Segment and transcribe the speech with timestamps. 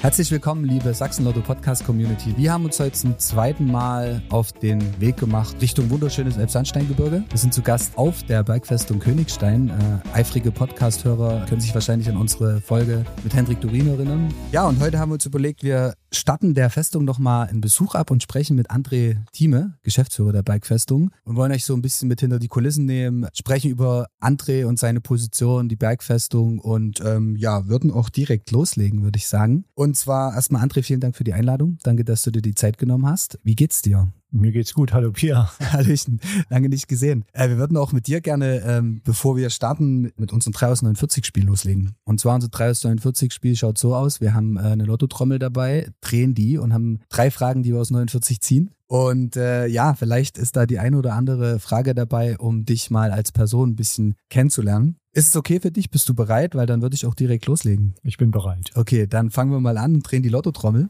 [0.00, 2.32] Herzlich willkommen, liebe Sachsen-Lotto Podcast Community.
[2.36, 7.24] Wir haben uns heute zum zweiten Mal auf den Weg gemacht Richtung wunderschönes Elbsandsteingebirge.
[7.28, 9.70] Wir sind zu Gast auf der Bergfestung Königstein.
[9.70, 14.32] Äh, eifrige Podcast-Hörer können sich wahrscheinlich an unsere Folge mit Hendrik Durin erinnern.
[14.52, 18.10] Ja, und heute haben wir uns überlegt, wir statten der Festung nochmal einen Besuch ab
[18.10, 22.20] und sprechen mit André Thieme, Geschäftsführer der Bergfestung, und wollen euch so ein bisschen mit
[22.20, 27.66] hinter die Kulissen nehmen, sprechen über André und seine Position, die Bergfestung und ähm, ja,
[27.66, 29.64] würden auch direkt loslegen, würde ich sagen.
[29.74, 31.78] Und zwar erstmal André, vielen Dank für die Einladung.
[31.82, 33.38] Danke, dass du dir die Zeit genommen hast.
[33.42, 34.12] Wie geht's dir?
[34.30, 34.92] Mir geht's gut.
[34.92, 35.50] Hallo Pia.
[35.72, 36.20] Hallöchen.
[36.50, 37.24] Lange nicht gesehen.
[37.32, 40.82] Äh, wir würden auch mit dir gerne, ähm, bevor wir starten, mit unserem 3 aus
[40.82, 41.94] 49 Spiel loslegen.
[42.04, 44.20] Und zwar unser 3 aus 49 Spiel schaut so aus.
[44.20, 47.90] Wir haben äh, eine Lottotrommel dabei, drehen die und haben drei Fragen, die wir aus
[47.90, 48.70] 49 ziehen.
[48.86, 53.10] Und äh, ja, vielleicht ist da die eine oder andere Frage dabei, um dich mal
[53.10, 54.96] als Person ein bisschen kennenzulernen.
[55.12, 55.90] Ist es okay für dich?
[55.90, 56.54] Bist du bereit?
[56.54, 57.94] Weil dann würde ich auch direkt loslegen.
[58.02, 58.70] Ich bin bereit.
[58.74, 60.88] Okay, dann fangen wir mal an und drehen die Lottotrommel.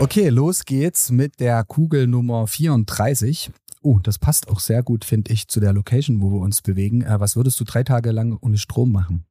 [0.00, 3.50] Okay, los geht's mit der Kugel Nummer 34.
[3.82, 7.02] Oh, das passt auch sehr gut, finde ich, zu der Location, wo wir uns bewegen.
[7.02, 9.24] Äh, was würdest du drei Tage lang ohne Strom machen?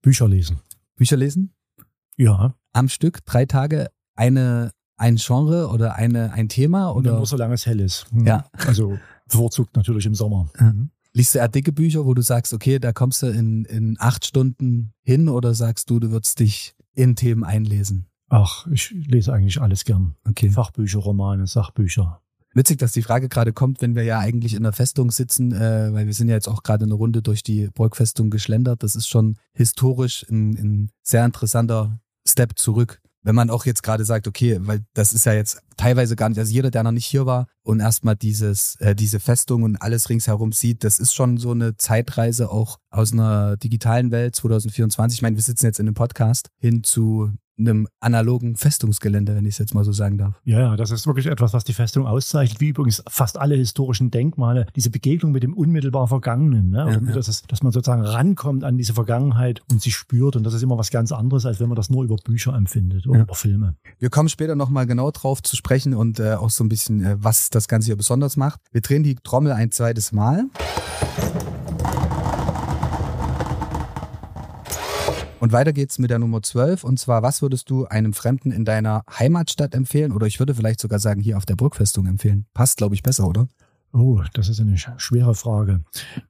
[0.00, 0.60] Bücher lesen.
[0.96, 1.52] Bücher lesen?
[2.16, 2.54] Ja.
[2.72, 6.92] Am Stück, drei Tage, eine, ein Genre oder eine, ein Thema?
[6.92, 7.12] Oder?
[7.12, 8.06] Nur solange es hell ist.
[8.14, 8.46] Ja.
[8.66, 10.48] Also bevorzugt natürlich im Sommer.
[10.58, 10.88] Mhm.
[11.12, 14.24] Liest du eher dicke Bücher, wo du sagst, okay, da kommst du in, in acht
[14.24, 18.06] Stunden hin oder sagst du, du würdest dich in Themen einlesen?
[18.28, 20.16] Ach, ich lese eigentlich alles gern.
[20.28, 20.50] Okay.
[20.50, 22.20] Fachbücher, Romane, Sachbücher.
[22.54, 25.92] Witzig, dass die Frage gerade kommt, wenn wir ja eigentlich in der Festung sitzen, äh,
[25.92, 28.82] weil wir sind ja jetzt auch gerade eine Runde durch die Burgfestung geschlendert.
[28.82, 33.02] Das ist schon historisch ein, ein sehr interessanter Step zurück.
[33.22, 36.38] Wenn man auch jetzt gerade sagt, okay, weil das ist ja jetzt teilweise gar nicht,
[36.38, 40.08] also jeder, der noch nicht hier war und erstmal dieses, äh, diese Festung und alles
[40.08, 45.18] ringsherum sieht, das ist schon so eine Zeitreise auch aus einer digitalen Welt 2024.
[45.18, 49.54] Ich meine, wir sitzen jetzt in einem Podcast hin zu einem analogen Festungsgelände, wenn ich
[49.54, 50.34] es jetzt mal so sagen darf.
[50.44, 54.10] Ja, ja, das ist wirklich etwas, was die Festung auszeichnet, wie übrigens fast alle historischen
[54.10, 56.78] Denkmale, diese Begegnung mit dem unmittelbar Vergangenen, ne?
[56.78, 57.12] Ja, Also, ja.
[57.12, 60.62] Dass, es, dass man sozusagen rankommt an diese Vergangenheit und sie spürt und das ist
[60.62, 63.22] immer was ganz anderes, als wenn man das nur über Bücher empfindet oder Ja.
[63.24, 63.74] über Filme.
[63.98, 67.16] Wir kommen später nochmal genau drauf zu sprechen und äh, auch so ein bisschen, äh,
[67.18, 68.60] was das Ganze hier besonders macht.
[68.72, 70.44] Wir drehen die Trommel ein zweites Mal.
[75.38, 76.82] Und weiter geht's mit der Nummer 12.
[76.82, 80.12] Und zwar, was würdest du einem Fremden in deiner Heimatstadt empfehlen?
[80.12, 82.46] Oder ich würde vielleicht sogar sagen, hier auf der Burgfestung empfehlen.
[82.54, 83.46] Passt, glaube ich, besser, oder?
[83.92, 85.80] Oh, das ist eine sch- schwere Frage,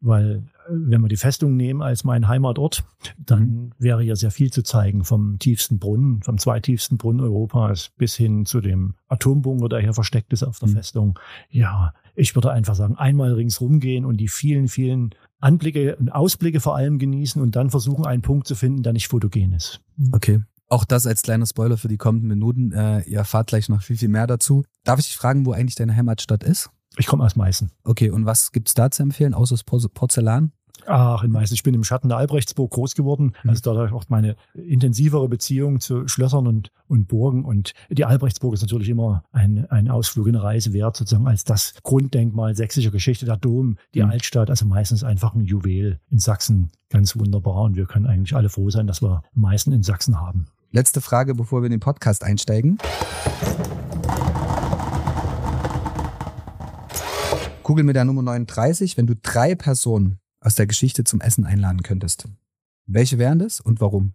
[0.01, 2.85] weil äh, wenn wir die Festung nehmen als mein Heimatort,
[3.19, 8.15] dann wäre ja sehr viel zu zeigen vom tiefsten Brunnen, vom zweitiefsten Brunnen Europas bis
[8.15, 10.73] hin zu dem Atombunker, der hier versteckt ist auf der Mhm.
[10.75, 11.19] Festung.
[11.51, 16.61] Ja, ich würde einfach sagen, einmal ringsrum gehen und die vielen, vielen Anblicke und Ausblicke
[16.61, 19.81] vor allem genießen und dann versuchen, einen Punkt zu finden, der nicht fotogen ist.
[20.13, 20.41] Okay.
[20.69, 22.73] Auch das als kleiner Spoiler für die kommenden Minuten.
[22.73, 24.65] Äh, ihr erfahrt gleich noch viel, viel mehr dazu.
[24.83, 26.71] Darf ich dich fragen, wo eigentlich deine Heimatstadt ist?
[26.99, 27.71] Ich komme aus Meißen.
[27.85, 30.53] Okay, und was gibt's da zu empfehlen, außer das Por- Porzellan?
[30.87, 31.55] Ach, in Meißen.
[31.55, 33.33] Ich bin im Schatten der Albrechtsburg groß geworden.
[33.43, 33.51] Mhm.
[33.51, 37.45] Also dadurch auch meine intensivere Beziehung zu Schlössern und, und Burgen.
[37.45, 41.75] Und die Albrechtsburg ist natürlich immer ein, ein Ausflug, eine Reise wert, sozusagen als das
[41.83, 44.11] Grunddenkmal sächsischer Geschichte, der Dom, die Mhm.
[44.11, 44.51] Altstadt.
[44.51, 46.71] Also Meißen ist einfach ein Juwel in Sachsen.
[46.91, 47.63] Ganz wunderbar.
[47.63, 50.47] Und wir können eigentlich alle froh sein, dass wir Meißen in Sachsen haben.
[50.73, 52.79] Letzte Frage, bevor wir in den Podcast einsteigen.
[57.63, 61.83] Kugel mit der Nummer 39, wenn du drei Personen aus der Geschichte zum Essen einladen
[61.83, 62.29] könntest.
[62.87, 64.15] Welche wären das und warum?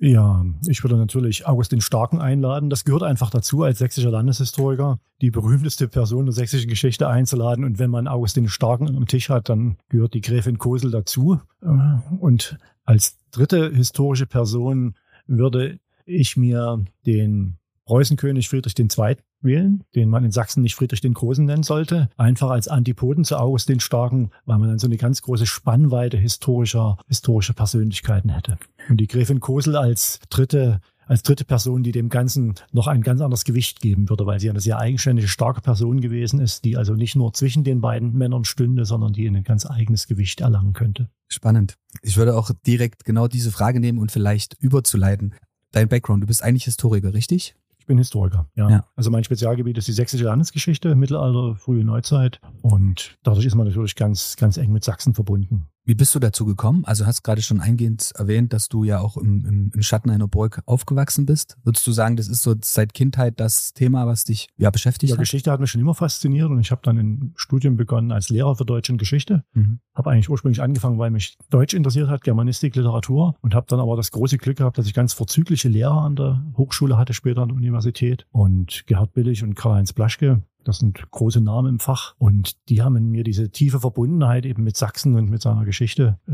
[0.00, 2.70] Ja, ich würde natürlich Augustin Starken einladen.
[2.70, 7.64] Das gehört einfach dazu, als sächsischer Landeshistoriker die berühmteste Person der sächsischen Geschichte einzuladen.
[7.64, 11.40] Und wenn man Augustin Starken am Tisch hat, dann gehört die Gräfin Kosel dazu.
[11.60, 14.94] Äh, Und als dritte historische Person
[15.26, 19.16] würde ich mir den Preußenkönig Friedrich II.
[19.40, 23.38] Wählen, den man in Sachsen nicht Friedrich den Großen nennen sollte, einfach als Antipoden zu
[23.38, 28.58] Augustin Starken, weil man dann so eine ganz große Spannweite historischer, historischer Persönlichkeiten hätte.
[28.88, 33.20] Und die Gräfin Kosel als dritte als dritte Person, die dem Ganzen noch ein ganz
[33.20, 36.94] anderes Gewicht geben würde, weil sie eine sehr eigenständige, starke Person gewesen ist, die also
[36.94, 41.08] nicht nur zwischen den beiden Männern stünde, sondern die ein ganz eigenes Gewicht erlangen könnte.
[41.28, 41.74] Spannend.
[42.02, 45.34] Ich würde auch direkt genau diese Frage nehmen und vielleicht überzuleiten.
[45.72, 47.54] Dein Background, du bist eigentlich Historiker, richtig?
[47.88, 48.68] Ich bin Historiker, ja.
[48.68, 48.84] Ja.
[48.96, 52.38] Also mein Spezialgebiet ist die sächsische Landesgeschichte, Mittelalter, frühe Neuzeit.
[52.60, 55.68] Und dadurch ist man natürlich ganz, ganz eng mit Sachsen verbunden.
[55.88, 56.84] Wie bist du dazu gekommen?
[56.84, 60.28] Also hast gerade schon eingehend erwähnt, dass du ja auch im, im, im Schatten einer
[60.28, 61.56] Burg aufgewachsen bist.
[61.64, 65.16] Würdest du sagen, das ist so seit Kindheit das Thema, was dich ja beschäftigt ja,
[65.16, 65.20] hat?
[65.20, 68.54] Geschichte hat mich schon immer fasziniert und ich habe dann ein Studium begonnen als Lehrer
[68.54, 69.44] für Deutsch und Geschichte.
[69.54, 69.80] Mhm.
[69.94, 73.96] Habe eigentlich ursprünglich angefangen, weil mich Deutsch interessiert hat, Germanistik, Literatur und habe dann aber
[73.96, 77.48] das große Glück gehabt, dass ich ganz vorzügliche Lehrer an der Hochschule hatte, später an
[77.48, 78.26] der Universität.
[78.30, 82.96] Und Gerhard Billig und Karl-Heinz Blaschke das sind große Namen im Fach und die haben
[82.96, 86.32] in mir diese tiefe Verbundenheit eben mit Sachsen und mit seiner Geschichte äh,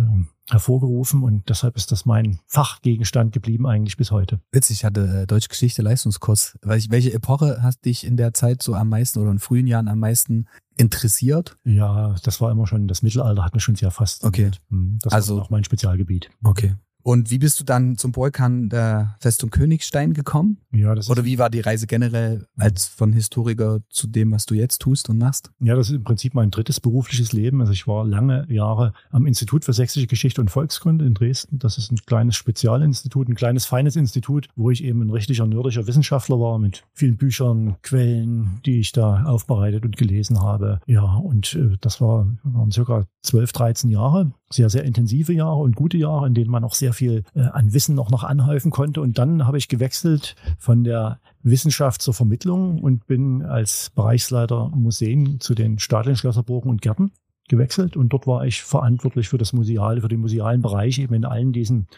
[0.51, 4.41] hervorgerufen und deshalb ist das mein Fachgegenstand geblieben eigentlich bis heute.
[4.53, 6.59] Witzig, ich hatte äh, Deutschgeschichte Leistungskurs.
[6.63, 10.01] Welche Epoche hast dich in der Zeit so am meisten oder in frühen Jahren am
[10.01, 11.57] meisten interessiert?
[11.65, 14.35] Ja, das war immer schon, das Mittelalter hat mich schon sehr fasziniert.
[14.35, 14.51] Okay.
[14.71, 16.31] Hm, das also, war auch mein Spezialgebiet.
[16.43, 16.75] Okay.
[17.05, 20.57] Und wie bist du dann zum Boykern der Festung Königstein gekommen?
[20.73, 24.55] Ja, das Oder wie war die Reise generell als von Historiker zu dem, was du
[24.55, 25.51] jetzt tust und machst?
[25.61, 27.61] Ja, das ist im Prinzip mein drittes berufliches Leben.
[27.61, 31.59] Also ich war lange Jahre am Institut für Sächsische Geschichte und Volkskunde in Dresden.
[31.59, 35.87] Das ist ein kleines Spezialinstitut, ein kleines feines Institut, wo ich eben ein richtiger nördischer
[35.87, 40.81] Wissenschaftler war mit vielen Büchern, Quellen, die ich da aufbereitet und gelesen habe.
[40.87, 45.75] Ja, und äh, das war, waren circa 12, 13 Jahre sehr, sehr intensive Jahre und
[45.75, 49.01] gute Jahre, in denen man auch sehr viel äh, an Wissen noch, noch anhäufen konnte.
[49.01, 55.41] Und dann habe ich gewechselt von der Wissenschaft zur Vermittlung und bin als Bereichsleiter Museen
[55.41, 57.13] zu den staatlichen Schlösserburgen und Gärten
[57.49, 61.25] gewechselt und dort war ich verantwortlich für das Museale, für den musealen Bereich eben in
[61.25, 61.89] allen diesen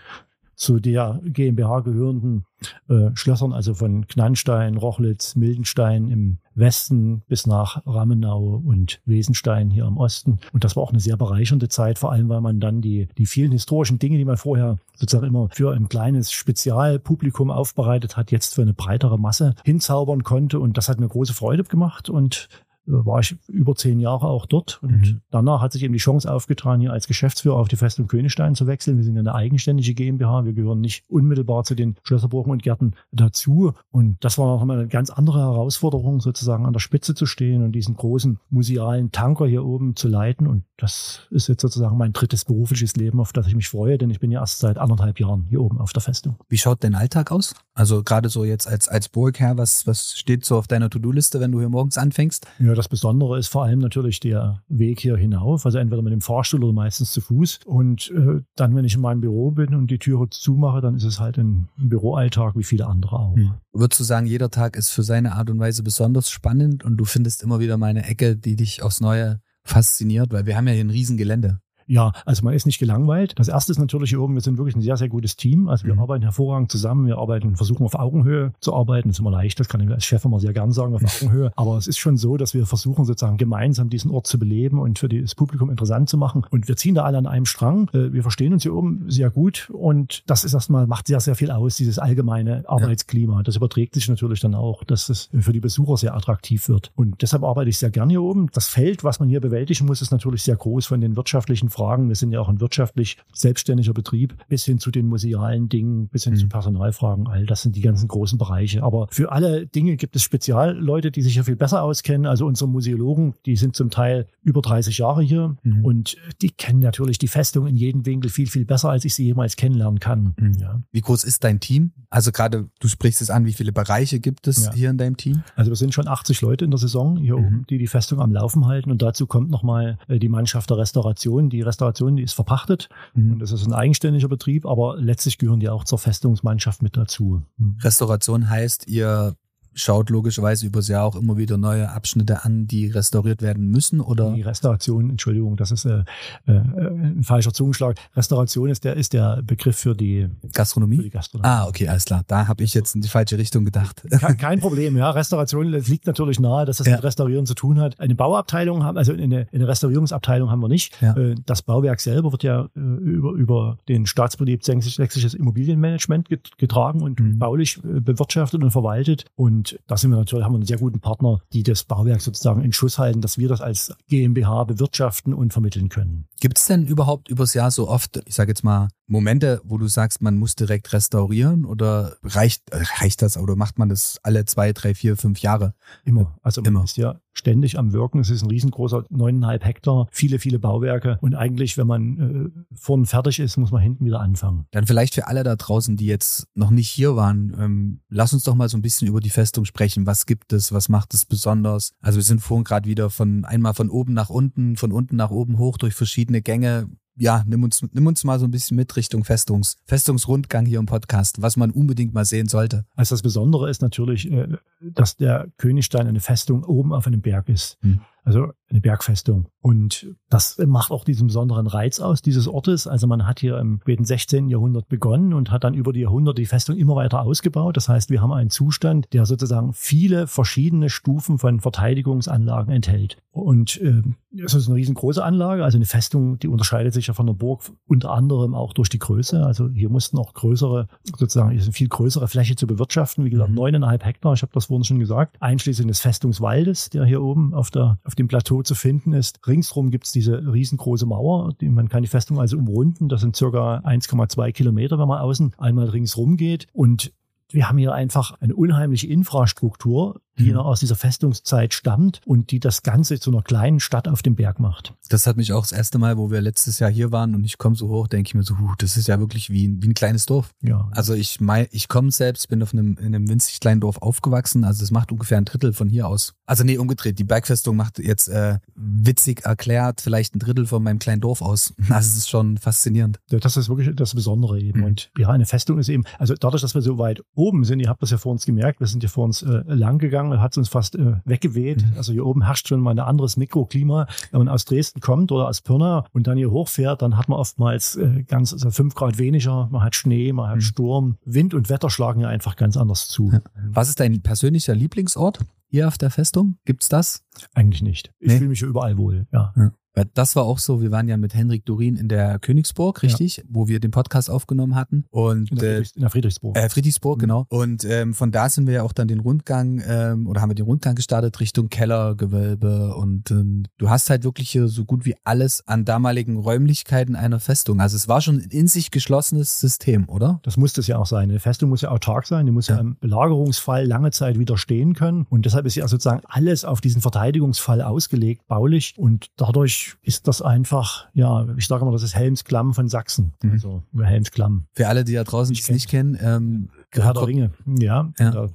[0.57, 2.47] zu der GmbH gehörenden
[2.89, 9.85] äh, Schlössern, also von Knannstein, Rochlitz, Mildenstein im Westen bis nach Ramenau und Wesenstein hier
[9.85, 10.39] im Osten.
[10.55, 13.27] Und das war auch eine sehr bereichernde Zeit, vor allem weil man dann die, die
[13.27, 18.55] vielen historischen Dinge, die man vorher sozusagen immer für ein kleines Spezialpublikum aufbereitet hat, jetzt
[18.55, 20.59] für eine breitere Masse hinzaubern konnte.
[20.59, 22.49] Und das hat mir große Freude gemacht und
[22.87, 24.81] war ich über zehn Jahre auch dort.
[24.83, 25.21] Und mhm.
[25.31, 28.67] danach hat sich eben die Chance aufgetan, hier als Geschäftsführer auf die Festung Königstein zu
[28.67, 28.97] wechseln.
[28.97, 30.45] Wir sind eine eigenständige GmbH.
[30.45, 33.73] Wir gehören nicht unmittelbar zu den Schlösserburgen und Gärten dazu.
[33.91, 37.73] Und das war nochmal eine ganz andere Herausforderung, sozusagen an der Spitze zu stehen und
[37.73, 40.47] diesen großen musealen Tanker hier oben zu leiten.
[40.47, 44.11] Und das ist jetzt sozusagen mein drittes berufliches Leben, auf das ich mich freue, denn
[44.11, 46.37] ich bin ja erst seit anderthalb Jahren hier oben auf der Festung.
[46.49, 47.55] Wie schaut dein Alltag aus?
[47.75, 51.53] Also gerade so jetzt als, als Burgherr, was, was steht so auf deiner To-Do-Liste, wenn
[51.53, 52.47] du hier morgens anfängst?
[52.59, 56.21] Ja, das Besondere ist vor allem natürlich der Weg hier hinauf, also entweder mit dem
[56.21, 57.61] Fahrstuhl oder meistens zu Fuß.
[57.65, 61.05] Und äh, dann, wenn ich in meinem Büro bin und die Türe zumache, dann ist
[61.05, 63.37] es halt ein Büroalltag wie viele andere auch.
[63.37, 63.55] Hm.
[63.73, 67.05] Würdest du sagen, jeder Tag ist für seine Art und Weise besonders spannend und du
[67.05, 70.75] findest immer wieder mal eine Ecke, die dich aufs Neue fasziniert, weil wir haben ja
[70.75, 71.61] hier ein Riesengelände.
[71.87, 73.35] Ja, also man ist nicht gelangweilt.
[73.37, 75.69] Das erste ist natürlich hier oben, wir sind wirklich ein sehr, sehr gutes Team.
[75.69, 76.01] Also wir mhm.
[76.01, 77.07] arbeiten hervorragend zusammen.
[77.07, 79.09] Wir arbeiten, versuchen auf Augenhöhe zu arbeiten.
[79.09, 81.53] Das ist immer leicht, das kann ich als Chef immer sehr gern sagen, auf Augenhöhe.
[81.57, 84.99] Aber es ist schon so, dass wir versuchen sozusagen gemeinsam diesen Ort zu beleben und
[84.99, 86.45] für das Publikum interessant zu machen.
[86.51, 87.89] Und wir ziehen da alle an einem Strang.
[87.93, 91.37] Äh, wir verstehen uns hier oben sehr gut und das ist erstmal, macht sehr, sehr
[91.37, 93.43] viel aus, dieses allgemeine Arbeitsklima.
[93.43, 96.91] Das überträgt sich natürlich dann auch, dass es für die Besucher sehr attraktiv wird.
[96.97, 98.49] Und deshalb arbeite ich sehr gern hier oben.
[98.53, 102.09] Das Feld, was man hier bewältigen muss, ist natürlich sehr groß von den wirtschaftlichen Fragen.
[102.09, 106.25] Wir sind ja auch ein wirtschaftlich selbstständiger Betrieb, bis hin zu den musealen Dingen, bis
[106.25, 106.39] hin mhm.
[106.39, 107.27] zu Personalfragen.
[107.27, 108.83] All das sind die ganzen großen Bereiche.
[108.83, 112.27] Aber für alle Dinge gibt es Spezialleute, die sich ja viel besser auskennen.
[112.27, 115.85] Also unsere Museologen, die sind zum Teil über 30 Jahre hier mhm.
[115.85, 119.25] und die kennen natürlich die Festung in jedem Winkel viel, viel besser, als ich sie
[119.25, 120.35] jemals kennenlernen kann.
[120.39, 120.53] Mhm.
[120.59, 120.81] Ja.
[120.93, 121.93] Wie groß ist dein Team?
[122.09, 124.73] Also gerade, du sprichst es an, wie viele Bereiche gibt es ja.
[124.73, 125.43] hier in deinem Team?
[125.57, 127.45] Also wir sind schon 80 Leute in der Saison hier mhm.
[127.45, 130.79] oben, die die Festung am Laufen halten und dazu kommt nochmal äh, die Mannschaft der
[130.79, 131.51] Restauration.
[131.51, 133.35] Die Restauration die ist verpachtet mhm.
[133.35, 137.43] und das ist ein eigenständiger Betrieb, aber letztlich gehören die auch zur Festungsmannschaft mit dazu.
[137.59, 137.79] Mhm.
[137.83, 139.37] Restauration heißt, ihr
[139.77, 144.33] schaut logischerweise übers Jahr auch immer wieder neue Abschnitte an, die restauriert werden müssen, oder?
[144.33, 146.03] Die Restauration, Entschuldigung, das ist äh,
[146.47, 147.97] äh, ein falscher Zungenschlag.
[148.17, 150.97] Restauration ist der, ist der Begriff für die Gastronomie.
[150.97, 151.49] Für die Gastronomie.
[151.49, 152.23] Ah, okay, alles klar.
[152.27, 154.03] Da habe ich jetzt in die falsche Richtung gedacht.
[154.11, 155.11] Kein, kein Problem, ja.
[155.11, 156.95] Restauration, es liegt natürlich nahe, dass das ja.
[156.95, 158.01] mit Restaurieren zu tun hat.
[158.01, 161.01] Eine Bauabteilung haben, also eine, eine Restaurierungsabteilung haben wir nicht.
[161.03, 161.17] Ja.
[161.17, 167.21] Äh, das Bauwerk selber wird ja äh, über, über den Staatsbetrieb Sächsisches Immobilienmanagement getragen und
[167.21, 167.39] mhm.
[167.39, 169.27] baulich äh, bewirtschaftet und verwaltet.
[169.35, 172.21] Und und da sind wir natürlich, haben wir einen sehr guten Partner, die das Bauwerk
[172.21, 176.27] sozusagen in Schuss halten, dass wir das als GmbH bewirtschaften und vermitteln können.
[176.41, 179.87] Gibt es denn überhaupt übers Jahr so oft, ich sage jetzt mal, Momente, wo du
[179.87, 184.45] sagst, man muss direkt restaurieren oder reicht, äh, reicht das oder macht man das alle
[184.45, 185.75] zwei, drei, vier, fünf Jahre?
[186.05, 186.37] Immer.
[186.43, 186.85] Also man Immer.
[186.85, 188.19] ist ja ständig am Wirken.
[188.21, 191.19] Es ist ein riesengroßer neuneinhalb Hektar, viele, viele Bauwerke.
[191.21, 194.67] Und eigentlich, wenn man äh, vorne fertig ist, muss man hinten wieder anfangen.
[194.73, 198.43] Dann vielleicht für alle da draußen, die jetzt noch nicht hier waren, ähm, lass uns
[198.45, 200.07] doch mal so ein bisschen über die Festung sprechen.
[200.07, 200.73] Was gibt es?
[200.73, 201.93] Was macht es besonders?
[202.01, 205.31] Also wir sind vorhin gerade wieder von einmal von oben nach unten, von unten nach
[205.31, 208.95] oben hoch durch verschiedene Gänge ja, nimm uns, nimm uns mal so ein bisschen mit
[208.95, 212.85] Richtung Festungs, Festungsrundgang hier im Podcast, was man unbedingt mal sehen sollte.
[212.95, 214.49] Also das Besondere ist natürlich, äh,
[214.81, 217.79] dass der Königstein eine Festung oben auf einem Berg ist.
[217.81, 218.01] Hm.
[218.27, 219.47] Also eine Bergfestung.
[219.61, 222.89] Und das macht auch diesen besonderen Reiz aus dieses Ortes.
[222.89, 224.49] Also man hat hier im späten 16.
[224.49, 227.77] Jahrhundert begonnen und hat dann über die Jahrhunderte die Festung immer weiter ausgebaut.
[227.77, 233.19] Das heißt, wir haben einen Zustand, der sozusagen viele verschiedene Stufen von Verteidigungsanlagen enthält.
[233.31, 234.03] Und äh,
[234.45, 235.65] es ist eine riesengroße Anlage.
[235.65, 238.99] Also eine Festung, die unterscheidet sich ja von der Burg unter anderem auch durch die
[238.99, 239.45] Größe.
[239.45, 243.25] Also hier mussten auch größere, sozusagen, hier ist eine viel größere Fläche zu bewirtschaften.
[243.25, 243.57] Wie gesagt, mhm.
[243.57, 247.71] neuneinhalb Hektar, ich habe das vorhin schon gesagt, einschließlich des Festungswaldes, der hier oben auf,
[247.71, 249.47] der, auf dem Plateau zu finden ist.
[249.47, 253.09] Ringsrum gibt es diese riesengroße Mauer, die, man kann die Festung also umrunden.
[253.09, 256.67] Das sind circa 1,2 Kilometer, wenn man außen einmal ringsrum geht.
[256.73, 257.13] Und
[257.51, 260.59] wir haben hier einfach eine unheimliche Infrastruktur, die mhm.
[260.59, 264.61] aus dieser Festungszeit stammt und die das Ganze zu einer kleinen Stadt auf dem Berg
[264.61, 264.95] macht.
[265.09, 267.59] Das hat mich auch das erste Mal, wo wir letztes Jahr hier waren und ich
[267.59, 269.89] komme so hoch, denke ich mir so, huh, das ist ja wirklich wie ein, wie
[269.89, 270.55] ein kleines Dorf.
[270.63, 270.89] Ja.
[270.93, 274.65] Also ich mein, ich komme selbst, bin auf einem, in einem winzig kleinen Dorf aufgewachsen,
[274.65, 276.35] also es macht ungefähr ein Drittel von hier aus.
[276.47, 280.99] Also nee, umgedreht, die Bergfestung macht jetzt äh, witzig erklärt vielleicht ein Drittel von meinem
[280.99, 281.75] kleinen Dorf aus.
[281.97, 283.21] Also es ist schon faszinierend.
[283.31, 284.81] Ja, das ist wirklich das Besondere eben.
[284.81, 284.87] Mhm.
[284.87, 287.89] Und ja, eine Festung ist eben, also dadurch, dass wir so weit oben sind, ihr
[287.89, 290.53] habt das ja vor uns gemerkt, wir sind ja vor uns äh, lang gegangen, hat
[290.53, 291.85] es uns fast äh, weggeweht.
[291.85, 291.97] Mhm.
[291.97, 294.07] Also hier oben herrscht schon mal ein anderes Mikroklima.
[294.31, 297.39] Wenn man aus Dresden kommt oder aus Pirna und dann hier hochfährt, dann hat man
[297.39, 300.61] oftmals äh, ganz also fünf Grad weniger, man hat Schnee, man hat mhm.
[300.63, 301.17] Sturm.
[301.25, 303.31] Wind und Wetter schlagen ja einfach ganz anders zu.
[303.33, 303.41] Ja.
[303.69, 305.41] Was ist dein persönlicher Lieblingsort?
[305.69, 306.57] hier auf der Festung?
[306.65, 307.25] Gibt's das?
[307.55, 308.13] Eigentlich nicht.
[308.19, 308.39] Ich nee.
[308.39, 309.53] fühle mich überall wohl, ja.
[309.57, 309.73] ja.
[310.15, 313.45] Das war auch so, wir waren ja mit Henrik Dorin in der Königsburg, richtig, ja.
[313.49, 315.05] wo wir den Podcast aufgenommen hatten.
[315.11, 316.59] Und in der, Friedrichs, in der Friedrichsburg.
[316.59, 317.21] Äh, Friedrichsburg, mhm.
[317.21, 317.47] genau.
[317.49, 320.55] Und ähm, von da sind wir ja auch dann den Rundgang ähm, oder haben wir
[320.55, 322.95] den Rundgang gestartet Richtung Kellergewölbe.
[322.95, 327.41] Und ähm, du hast halt wirklich hier so gut wie alles an damaligen Räumlichkeiten einer
[327.41, 327.81] Festung.
[327.81, 330.41] Also es war schon ein in sich geschlossenes System, oder?
[330.43, 331.31] Das muss es ja auch sein.
[331.31, 334.95] Eine Festung muss ja autark sein, die muss ja, ja im Belagerungsfall lange Zeit widerstehen
[334.95, 335.27] können.
[335.31, 338.95] Und deshalb ist ja sozusagen alles auf diesen Verteidigungsfall ausgelegt, baulich.
[338.97, 343.33] Und dadurch ist das einfach, ja, ich sage mal, das ist Helmsklamm von Sachsen.
[343.43, 343.53] Mhm.
[343.53, 344.67] Also Helmsklamm.
[344.73, 348.13] Für alle, die da draußen es nicht kennen, ähm, Herr der Ringe, ja.
[348.19, 348.49] ja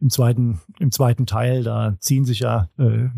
[0.00, 3.08] im zweiten, im zweiten Teil, da ziehen sich ja, äh,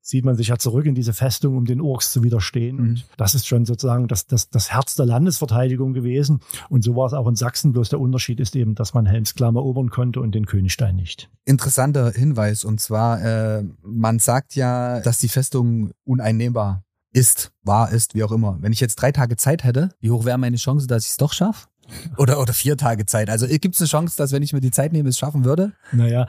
[0.00, 2.76] zieht man sich ja zurück in diese Festung, um den Orks zu widerstehen.
[2.76, 2.82] Mhm.
[2.82, 6.40] Und das ist schon sozusagen das, das, das Herz der Landesverteidigung gewesen.
[6.68, 7.72] Und so war es auch in Sachsen.
[7.72, 11.30] Bloß der Unterschied ist eben, dass man Helmsklamm erobern konnte und den Königstein nicht.
[11.44, 12.64] Interessanter Hinweis.
[12.64, 18.32] Und zwar, äh, man sagt ja, dass die Festung uneinnehmbar ist, wahr ist, wie auch
[18.32, 18.58] immer.
[18.60, 21.16] Wenn ich jetzt drei Tage Zeit hätte, wie hoch wäre meine Chance, dass ich es
[21.16, 21.68] doch schaffe?
[22.16, 23.28] Oder, oder vier Tage Zeit.
[23.30, 25.72] Also gibt es eine Chance, dass wenn ich mir die Zeit nehme, es schaffen würde?
[25.92, 26.26] Naja,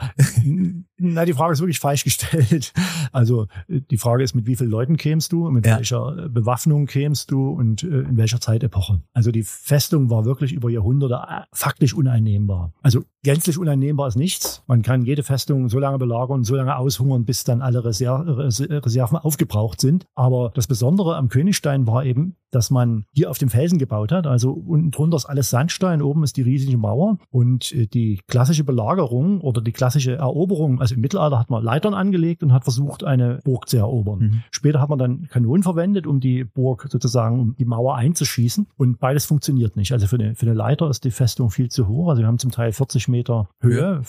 [0.96, 2.72] na, die Frage ist wirklich falsch gestellt.
[3.12, 5.76] Also die Frage ist, mit wie vielen Leuten kämst du, mit ja.
[5.76, 9.00] welcher Bewaffnung kämst du und äh, in welcher Zeitepoche?
[9.12, 12.72] Also die Festung war wirklich über Jahrhunderte äh, faktisch uneinnehmbar.
[12.82, 14.62] Also gänzlich uneinnehmbar ist nichts.
[14.66, 19.18] Man kann jede Festung so lange belagern, so lange aushungern, bis dann alle Reser Reserven
[19.18, 20.06] aufgebraucht sind.
[20.14, 24.26] Aber das Besondere am Königstein war eben, dass man hier auf dem Felsen gebaut hat.
[24.26, 28.64] Also unten drunter ist alles Sandstein, oben ist die riesige Mauer und äh, die klassische
[28.64, 33.04] Belagerung oder die klassische Eroberung, also im Mittelalter hat man Leitern angelegt und hat versucht,
[33.04, 34.18] eine Burg zu erobern.
[34.18, 34.42] Mhm.
[34.50, 38.98] Später hat man dann Kanonen verwendet, um die Burg sozusagen, um die Mauer einzuschießen und
[38.98, 39.92] beides funktioniert nicht.
[39.92, 42.08] Also für eine, für eine Leiter ist die Festung viel zu hoch.
[42.08, 44.02] Also wir haben zum Teil 40 Meter Höhe,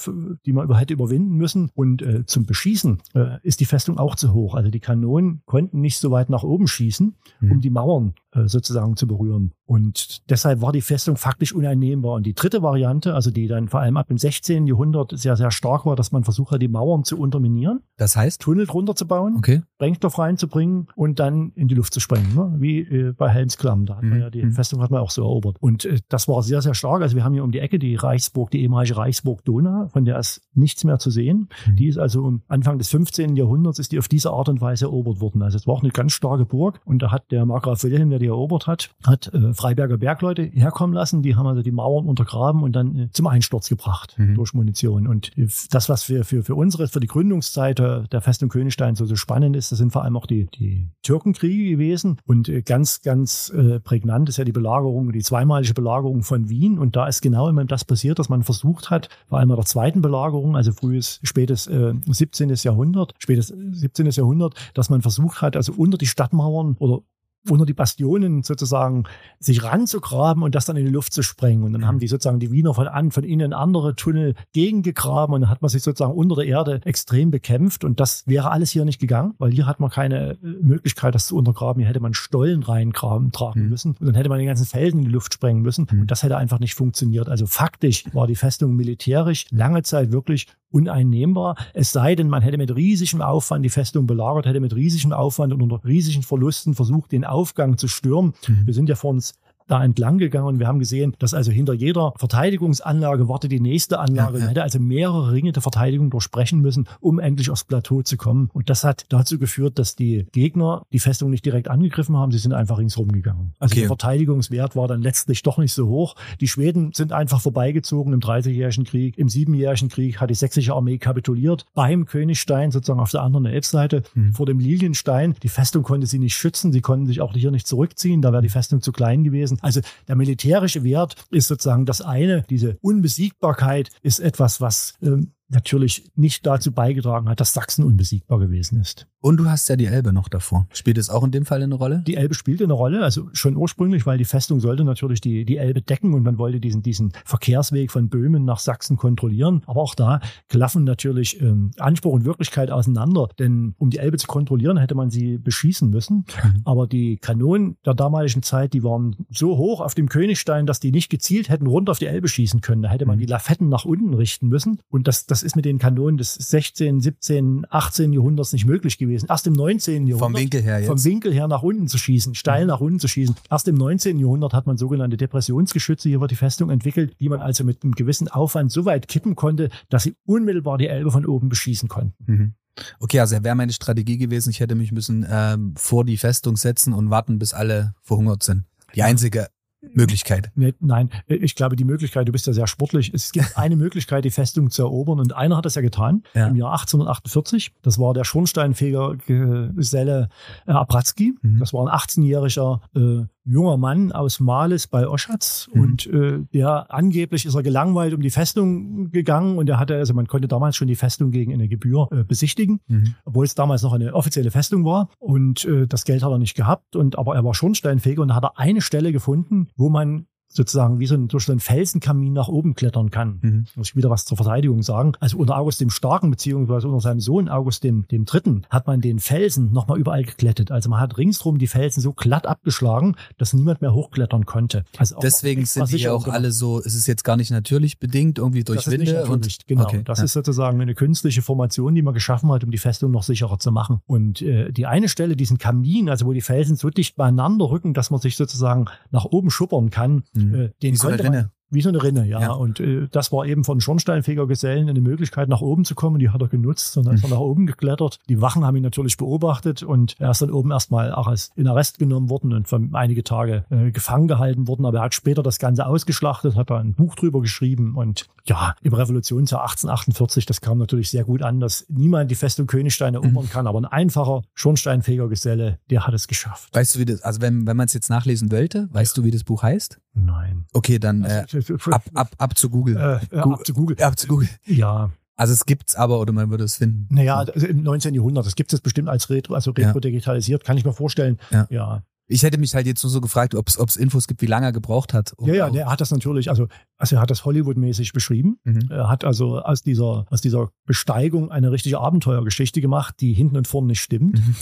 [0.48, 4.34] die man hätte überwinden müssen und äh, zum Beschießen äh, ist die Festung auch zu
[4.34, 4.56] hoch.
[4.56, 7.52] Also die Kanonen konnten nicht so weit nach oben schießen, mhm.
[7.52, 9.52] um die Mauern sozusagen zu berühren.
[9.66, 12.14] Und deshalb war die Festung faktisch uneinnehmbar.
[12.14, 14.68] Und die dritte Variante, also die dann vor allem ab dem 16.
[14.68, 17.82] Jahrhundert sehr, sehr stark war, dass man versucht hat, die Mauern zu unterminieren.
[17.98, 18.42] Das heißt?
[18.42, 19.62] Tunnel drunter zu bauen, okay.
[19.76, 22.36] Sprengstoff reinzubringen und dann in die Luft zu sprengen.
[22.36, 22.56] Ne?
[22.60, 23.86] Wie äh, bei Helmsklamm.
[23.86, 24.20] Da hat man mhm.
[24.20, 24.52] ja die mhm.
[24.52, 25.58] Festung hat man auch so erobert.
[25.60, 27.02] Und äh, das war sehr, sehr stark.
[27.02, 30.20] Also wir haben hier um die Ecke die Reichsburg, die ehemalige Reichsburg Donau, von der
[30.20, 31.50] ist nichts mehr zu sehen.
[31.68, 31.76] Mhm.
[31.78, 33.36] Die ist also um Anfang des 15.
[33.36, 35.42] Jahrhunderts ist die auf diese Art und Weise erobert worden.
[35.42, 36.82] Also es war auch eine ganz starke Burg.
[36.86, 40.94] Und da hat der Markgraf Wilhelm, der die erobert hat, hat äh, Freiberger Bergleute herkommen
[40.94, 41.22] lassen.
[41.22, 44.36] Die haben also die Mauern untergraben und dann äh, zum Einsturz gebracht mhm.
[44.36, 45.08] durch Munition.
[45.08, 49.06] Und äh, das, was für, für, für unsere, für die Gründungszeit der Festung Königstein so,
[49.06, 52.18] so spannend ist, das sind vor allem auch die, die Türkenkriege gewesen.
[52.26, 56.80] Und äh, ganz, ganz äh, prägnant ist ja die Belagerung, die zweimalige Belagerung von Wien.
[56.80, 59.66] Und da ist genau immer das passiert, dass man versucht hat, vor allem bei der
[59.66, 62.54] zweiten Belagerung, also frühes, spätes äh, 17.
[62.56, 64.10] Jahrhundert, spätes 17.
[64.12, 67.02] Jahrhundert, dass man versucht hat, also unter die Stadtmauern oder
[67.50, 69.04] unter die Bastionen sozusagen
[69.40, 71.64] sich ranzugraben und das dann in die Luft zu sprengen.
[71.64, 75.42] Und dann haben die sozusagen die Wiener von an, von innen andere Tunnel gegengegraben und
[75.42, 77.84] dann hat man sich sozusagen unter der Erde extrem bekämpft.
[77.84, 81.28] Und das wäre alles hier nicht gegangen, weil hier hat man keine äh, Möglichkeit, das
[81.28, 81.80] zu untergraben.
[81.80, 83.70] Hier hätte man Stollen reingraben tragen mhm.
[83.70, 85.88] müssen und dann hätte man den ganzen Felsen in die Luft sprengen müssen.
[85.92, 86.02] Mhm.
[86.02, 87.30] Und das hätte einfach nicht funktioniert.
[87.30, 91.56] Also faktisch war die Festung militärisch lange Zeit wirklich uneinnehmbar.
[91.74, 95.54] Es sei denn, man hätte mit riesigem Aufwand die Festung belagert, hätte mit riesigem Aufwand
[95.54, 98.34] und unter riesigen Verlusten versucht, den Aufgang zu stürmen.
[98.48, 98.66] Mhm.
[98.66, 99.34] Wir sind ja vor uns
[99.68, 104.00] da entlang gegangen und wir haben gesehen, dass also hinter jeder Verteidigungsanlage wartet die nächste
[104.00, 104.34] Anlage.
[104.34, 104.40] Ja.
[104.40, 108.50] Man hätte also mehrere Ringe der Verteidigung durchsprechen müssen, um endlich aufs Plateau zu kommen.
[108.54, 112.38] Und das hat dazu geführt, dass die Gegner die Festung nicht direkt angegriffen haben, sie
[112.38, 113.54] sind einfach ringsherum gegangen.
[113.60, 113.82] Also okay.
[113.82, 116.16] der Verteidigungswert war dann letztlich doch nicht so hoch.
[116.42, 119.18] Die Schweden sind einfach vorbeigezogen im Dreißigjährigen Krieg.
[119.18, 124.04] Im Siebenjährigen Krieg hat die sächsische Armee kapituliert beim Königstein, sozusagen auf der anderen Elbseite,
[124.14, 124.34] mhm.
[124.34, 125.36] vor dem Lilienstein.
[125.42, 128.42] Die Festung konnte sie nicht schützen, sie konnten sich auch hier nicht zurückziehen, da wäre
[128.42, 129.66] die Festung zu klein gewesen gewesen.
[129.66, 132.44] Also der militärische Wert ist sozusagen das eine.
[132.50, 138.80] Diese Unbesiegbarkeit ist etwas, was ähm, natürlich nicht dazu beigetragen hat, dass Sachsen unbesiegbar gewesen
[138.80, 139.08] ist.
[139.26, 140.68] Und du hast ja die Elbe noch davor.
[140.72, 142.04] Spielt es auch in dem Fall eine Rolle?
[142.06, 145.58] Die Elbe spielte eine Rolle, also schon ursprünglich, weil die Festung sollte natürlich die, die
[145.58, 149.64] Elbe decken und man wollte diesen, diesen Verkehrsweg von Böhmen nach Sachsen kontrollieren.
[149.66, 154.28] Aber auch da klaffen natürlich ähm, Anspruch und Wirklichkeit auseinander, denn um die Elbe zu
[154.28, 156.26] kontrollieren, hätte man sie beschießen müssen.
[156.44, 156.62] Mhm.
[156.64, 160.92] Aber die Kanonen der damaligen Zeit, die waren so hoch auf dem Königstein, dass die
[160.92, 162.84] nicht gezielt hätten runter auf die Elbe schießen können.
[162.84, 163.22] Da hätte man mhm.
[163.22, 164.82] die Lafetten nach unten richten müssen.
[164.90, 168.14] Und das, das ist mit den Kanonen des 16., 17., 18.
[168.14, 169.28] Jahrhunderts nicht möglich gewesen.
[169.30, 170.08] Erst im 19.
[170.08, 170.20] Jahrhundert.
[170.20, 170.88] Vom Winkel her jetzt.
[170.88, 172.68] Vom Winkel her nach unten zu schießen, steil mhm.
[172.68, 173.36] nach unten zu schießen.
[173.50, 174.20] Erst im 19.
[174.20, 177.94] Jahrhundert hat man sogenannte Depressionsgeschütze hier über die Festung entwickelt, die man also mit einem
[177.94, 182.14] gewissen Aufwand so weit kippen konnte, dass sie unmittelbar die Elbe von oben beschießen konnten.
[182.26, 182.54] Mhm.
[183.00, 186.94] Okay, also wäre meine Strategie gewesen, ich hätte mich müssen ähm, vor die Festung setzen
[186.94, 188.66] und warten, bis alle verhungert sind.
[188.96, 189.48] Die einzige
[189.94, 190.52] Möglichkeit.
[190.80, 193.14] Nein, ich glaube, die Möglichkeit, du bist ja sehr sportlich.
[193.14, 196.48] Es gibt eine Möglichkeit, die Festung zu erobern und einer hat das ja getan ja.
[196.48, 197.74] im Jahr 1848.
[197.82, 200.30] Das war der Schornsteinfegergeselle
[200.68, 201.36] äh, Abratzky.
[201.42, 201.60] Mhm.
[201.60, 205.70] Das war ein 18-jähriger äh, junger Mann aus Males bei Oschatz.
[205.74, 205.82] Mhm.
[205.82, 209.58] und äh, der angeblich ist er gelangweilt um die Festung gegangen.
[209.58, 212.80] Und er hatte, also man konnte damals schon die Festung gegen eine Gebühr äh, besichtigen,
[212.88, 213.16] mhm.
[213.24, 215.10] obwohl es damals noch eine offizielle Festung war.
[215.20, 216.96] Und äh, das Geld hat er nicht gehabt.
[216.96, 221.00] Und aber er war Schornsteinfeger und da hat er eine Stelle gefunden, wo man sozusagen
[221.00, 223.40] wie so ein, durch so einen Felsenkamin nach oben klettern kann.
[223.42, 223.66] Mhm.
[223.76, 225.14] Muss ich wieder was zur Verteidigung sagen.
[225.20, 229.02] Also unter August dem Starken, beziehungsweise unter seinem Sohn August dem, dem Dritten, hat man
[229.02, 230.72] den Felsen nochmal überall geklettet.
[230.72, 234.86] Also man hat ringsrum die Felsen so glatt abgeschlagen, dass niemand mehr hochklettern konnte.
[234.98, 238.38] Also Deswegen sind die ja auch alle so, es ist jetzt gar nicht natürlich bedingt,
[238.38, 239.26] irgendwie durch das Winde.
[239.26, 240.26] und, genau, okay, das ja.
[240.26, 243.72] ist sozusagen eine künstliche Formation, die man geschaffen hat, um die Festung noch sicherer zu
[243.72, 244.00] machen.
[244.06, 247.94] Und äh, die eine Stelle, diesen Kamin, also wo die Felsen so dicht beieinander rücken,
[247.94, 250.56] dass man sich sozusagen nach oben schuppern kann, mhm Mhm.
[250.56, 251.52] Äh, den Wie so eine Rinne.
[251.72, 252.40] Wie so eine Rinne, ja.
[252.40, 252.52] ja.
[252.52, 256.20] Und äh, das war eben von Schornsteinfegergesellen eine Möglichkeit, nach oben zu kommen.
[256.20, 258.20] Die hat er genutzt und dann ist er nach oben geklettert.
[258.30, 261.68] Die Wachen haben ihn natürlich beobachtet und er ist dann oben erstmal auch als in
[261.68, 264.86] Arrest genommen worden und für einige Tage äh, gefangen gehalten worden.
[264.86, 268.76] Aber er hat später das Ganze ausgeschlachtet, hat da ein Buch drüber geschrieben und ja,
[268.84, 273.46] im Revolutionsjahr 1848, das kam natürlich sehr gut an, dass niemand die Festung Königstein erobern
[273.46, 273.50] mhm.
[273.50, 276.70] kann, aber ein einfacher Schornsteinfegergeselle, der hat es geschafft.
[276.76, 279.22] Weißt du, wie das, also wenn, wenn man es jetzt nachlesen wollte, weißt ja.
[279.22, 280.00] du, wie das Buch heißt?
[280.14, 280.66] Nein.
[280.74, 281.46] Okay, dann äh,
[281.92, 282.96] ab, ab, ab zu Google.
[283.32, 283.98] Äh, ab zu Google.
[284.02, 284.50] Ab zu Google.
[284.66, 285.12] Ja.
[285.38, 287.14] Also es gibt's aber oder man würde es finden.
[287.14, 288.14] Naja, also im 19.
[288.14, 291.40] Jahrhundert, das gibt es bestimmt als Retro, also Retro digitalisiert, kann ich mir vorstellen.
[291.52, 291.68] Ja.
[291.70, 292.04] ja.
[292.28, 294.72] Ich hätte mich halt jetzt nur so gefragt, ob es Infos gibt, wie lange er
[294.72, 295.34] gebraucht hat.
[295.38, 298.58] Um ja, ja, er hat das natürlich, also, also er hat das Hollywood-mäßig beschrieben.
[298.64, 298.90] Mhm.
[298.90, 303.68] Er hat also aus dieser, aus dieser Besteigung eine richtige Abenteuergeschichte gemacht, die hinten und
[303.68, 304.40] vorne nicht stimmt.
[304.40, 304.56] Mhm.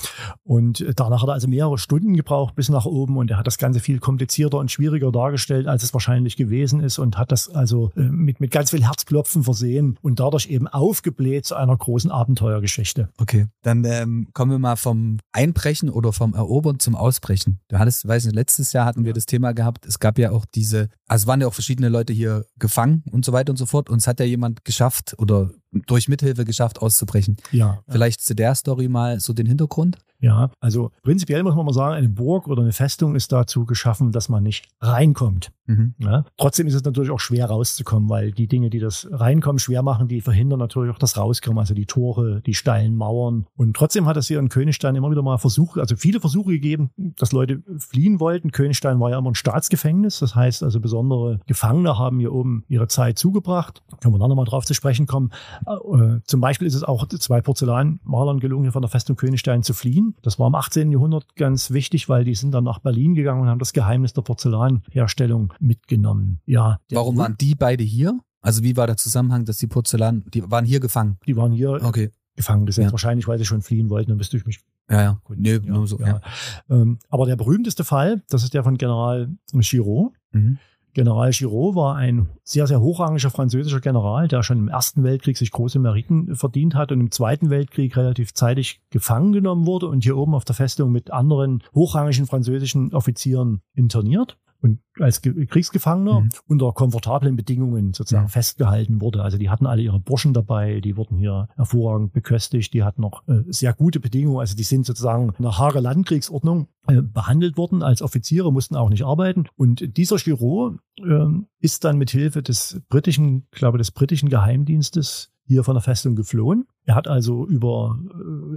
[0.43, 3.57] Und danach hat er also mehrere Stunden gebraucht bis nach oben und er hat das
[3.57, 7.91] Ganze viel komplizierter und schwieriger dargestellt, als es wahrscheinlich gewesen ist und hat das also
[7.95, 13.09] äh, mit, mit ganz viel Herzklopfen versehen und dadurch eben aufgebläht zu einer großen Abenteuergeschichte.
[13.19, 17.52] Okay, dann ähm, kommen wir mal vom Einbrechen oder vom Erobern zum Ausbrechen.
[17.67, 19.85] Du hattest, weiß nicht, letztes Jahr hatten wir das Thema gehabt.
[19.85, 23.33] Es gab ja auch diese, also waren ja auch verschiedene Leute hier gefangen und so
[23.33, 23.89] weiter und so fort.
[23.89, 27.37] Und es hat ja jemand geschafft oder durch Mithilfe geschafft auszubrechen.
[27.51, 27.81] Ja.
[27.87, 29.97] Vielleicht zu der Story mal so den Hintergrund?
[30.23, 34.13] Ja, also prinzipiell muss man mal sagen, eine Burg oder eine Festung ist dazu geschaffen,
[34.13, 35.51] dass man nicht reinkommt.
[35.65, 35.95] Mhm.
[35.99, 36.23] Ja?
[36.37, 40.07] Trotzdem ist es natürlich auch schwer rauszukommen, weil die Dinge, die das Reinkommen schwer machen,
[40.07, 43.47] die verhindern natürlich auch das Rauskommen, also die Tore, die steilen Mauern.
[43.57, 46.91] Und trotzdem hat es hier in Königstein immer wieder mal Versuche, also viele Versuche gegeben,
[47.17, 48.51] dass Leute fliehen wollten.
[48.51, 52.87] Königstein war ja immer ein Staatsgefängnis, das heißt also besondere Gefangene haben hier oben ihre
[52.87, 53.83] Zeit zugebracht.
[54.01, 55.31] Können wir dann nochmal drauf zu sprechen kommen.
[55.65, 59.73] Äh, zum Beispiel ist es auch zwei Porzellanmalern gelungen, hier von der Festung Königstein zu
[59.73, 60.12] fliehen.
[60.21, 60.91] Das war im 18.
[60.91, 64.21] Jahrhundert ganz wichtig, weil die sind dann nach Berlin gegangen und haben das Geheimnis der
[64.21, 66.39] Porzellanherstellung mitgenommen.
[66.45, 66.79] Ja.
[66.91, 68.19] Warum waren die beide hier?
[68.41, 71.17] Also wie war der Zusammenhang, dass die Porzellan, die waren hier gefangen?
[71.25, 72.11] Die waren hier Okay.
[72.35, 72.65] gefangen.
[72.65, 72.83] Das ist Ja.
[72.83, 75.21] jetzt wahrscheinlich, weil sie schon fliehen wollten, dann bist du mich Ja, ja.
[75.35, 75.97] Nee, ja, nur so.
[75.99, 76.07] ja.
[76.07, 76.21] Ja.
[76.69, 80.11] Ähm, aber der berühmteste Fall, das ist der von General Giraud.
[80.33, 80.57] Mhm.
[80.93, 85.51] General Giraud war ein sehr, sehr hochrangiger französischer General, der schon im Ersten Weltkrieg sich
[85.51, 90.17] große Meriten verdient hat und im Zweiten Weltkrieg relativ zeitig gefangen genommen wurde und hier
[90.17, 96.29] oben auf der Festung mit anderen hochrangigen französischen Offizieren interniert und als Ge Kriegsgefangener Mhm.
[96.47, 98.29] unter komfortablen Bedingungen sozusagen Mhm.
[98.29, 99.21] festgehalten wurde.
[99.21, 103.27] Also die hatten alle ihre Burschen dabei, die wurden hier hervorragend beköstigt, die hatten noch
[103.27, 104.39] äh, sehr gute Bedingungen.
[104.39, 109.03] Also die sind sozusagen nach Hager Landkriegsordnung äh, behandelt worden als Offiziere, mussten auch nicht
[109.03, 109.45] arbeiten.
[109.57, 115.63] Und dieser Giraud ähm, ist dann mit Hilfe des britischen, glaube des britischen Geheimdienstes hier
[115.63, 116.65] von der Festung geflohen.
[116.85, 117.97] Er hat also über,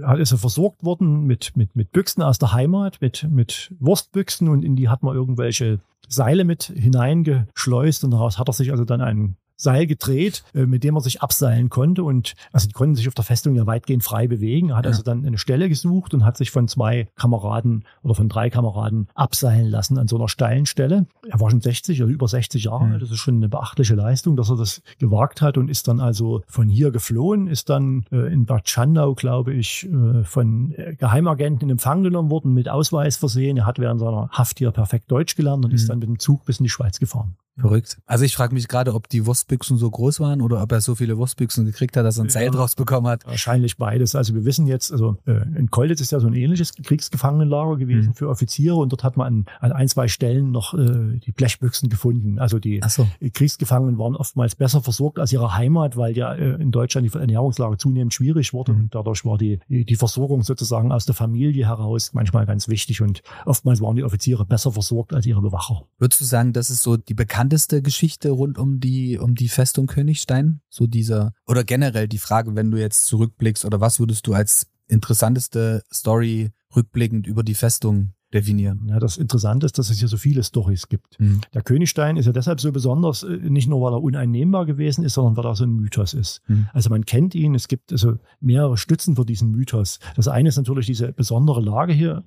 [0.01, 3.73] äh, hat ist er versorgt worden mit, mit, mit Büchsen aus der Heimat, mit, mit
[3.79, 8.71] Wurstbüchsen und in die hat man irgendwelche Seile mit hineingeschleust und daraus hat er sich
[8.71, 12.03] also dann einen Seil gedreht, äh, mit dem er sich abseilen konnte.
[12.03, 14.69] Und also die konnten sich auf der Festung ja weitgehend frei bewegen.
[14.69, 14.91] Er hat Ja.
[14.91, 19.07] also dann eine Stelle gesucht und hat sich von zwei Kameraden oder von drei Kameraden
[19.15, 21.07] abseilen lassen an so einer steilen Stelle.
[21.27, 22.91] Er war schon 60 oder über 60 Jahre Mhm.
[22.93, 23.01] alt.
[23.01, 26.43] Das ist schon eine beachtliche Leistung, dass er das gewagt hat und ist dann also
[26.47, 31.71] von hier geflohen, ist dann äh, in Bad Schandau, glaube ich, äh, von Geheimagenten in
[31.71, 33.57] Empfang genommen worden, mit Ausweis versehen.
[33.57, 35.87] Er hat während seiner Haft hier perfekt Deutsch gelernt und ist Mhm.
[35.87, 37.35] dann mit dem Zug bis in die Schweiz gefahren.
[37.59, 37.97] Verrückt.
[38.05, 40.95] Also ich frage mich gerade, ob die Wurstbüchsen so groß waren oder ob er so
[40.95, 42.51] viele Wurstbüchsen gekriegt hat, dass er ein Seil Ja.
[42.51, 43.25] draus bekommen hat.
[43.25, 44.15] Wahrscheinlich beides.
[44.15, 48.09] Also wir wissen jetzt, also äh, in Kolditz ist ja so ein ähnliches Kriegsgefangenenlager gewesen
[48.09, 48.13] Mhm.
[48.13, 51.89] für Offiziere und dort hat man an, an ein, zwei Stellen noch äh, die Blechbüchsen
[51.89, 52.39] gefunden.
[52.39, 53.07] Also die so.
[53.33, 57.77] Kriegsgefangenen waren oftmals besser versorgt als ihre Heimat, weil ja äh, in Deutschland die Ernährungslage
[57.77, 58.79] zunehmend schwierig wurde Mhm.
[58.81, 63.21] und dadurch war die, die Versorgung sozusagen aus der Familie heraus manchmal ganz wichtig und
[63.45, 65.83] oftmals waren die Offiziere besser versorgt als ihre Bewacher.
[65.99, 67.13] Würdest du sagen, das ist so die
[67.47, 70.59] bekannteste Geschichte rund um die, um die Festung Königstein?
[70.69, 74.67] So dieser, oder generell die Frage, wenn du jetzt zurückblickst, oder was würdest du als
[74.87, 78.87] interessanteste Story rückblickend über die Festung definieren?
[78.89, 81.17] Ja, das Interessante ist, dass es hier so viele Stories gibt.
[81.19, 81.39] Mhm.
[81.53, 85.13] Der Königstein ist ja deshalb so besonders, äh, nicht nur weil er uneinnehmbar gewesen ist,
[85.13, 86.41] sondern weil er so ein Mythos ist.
[86.47, 86.67] Mhm.
[86.73, 89.99] Also man kennt ihn, es gibt also mehrere Stützen für diesen Mythos.
[90.17, 92.25] Das eine ist natürlich diese besondere Lage hier.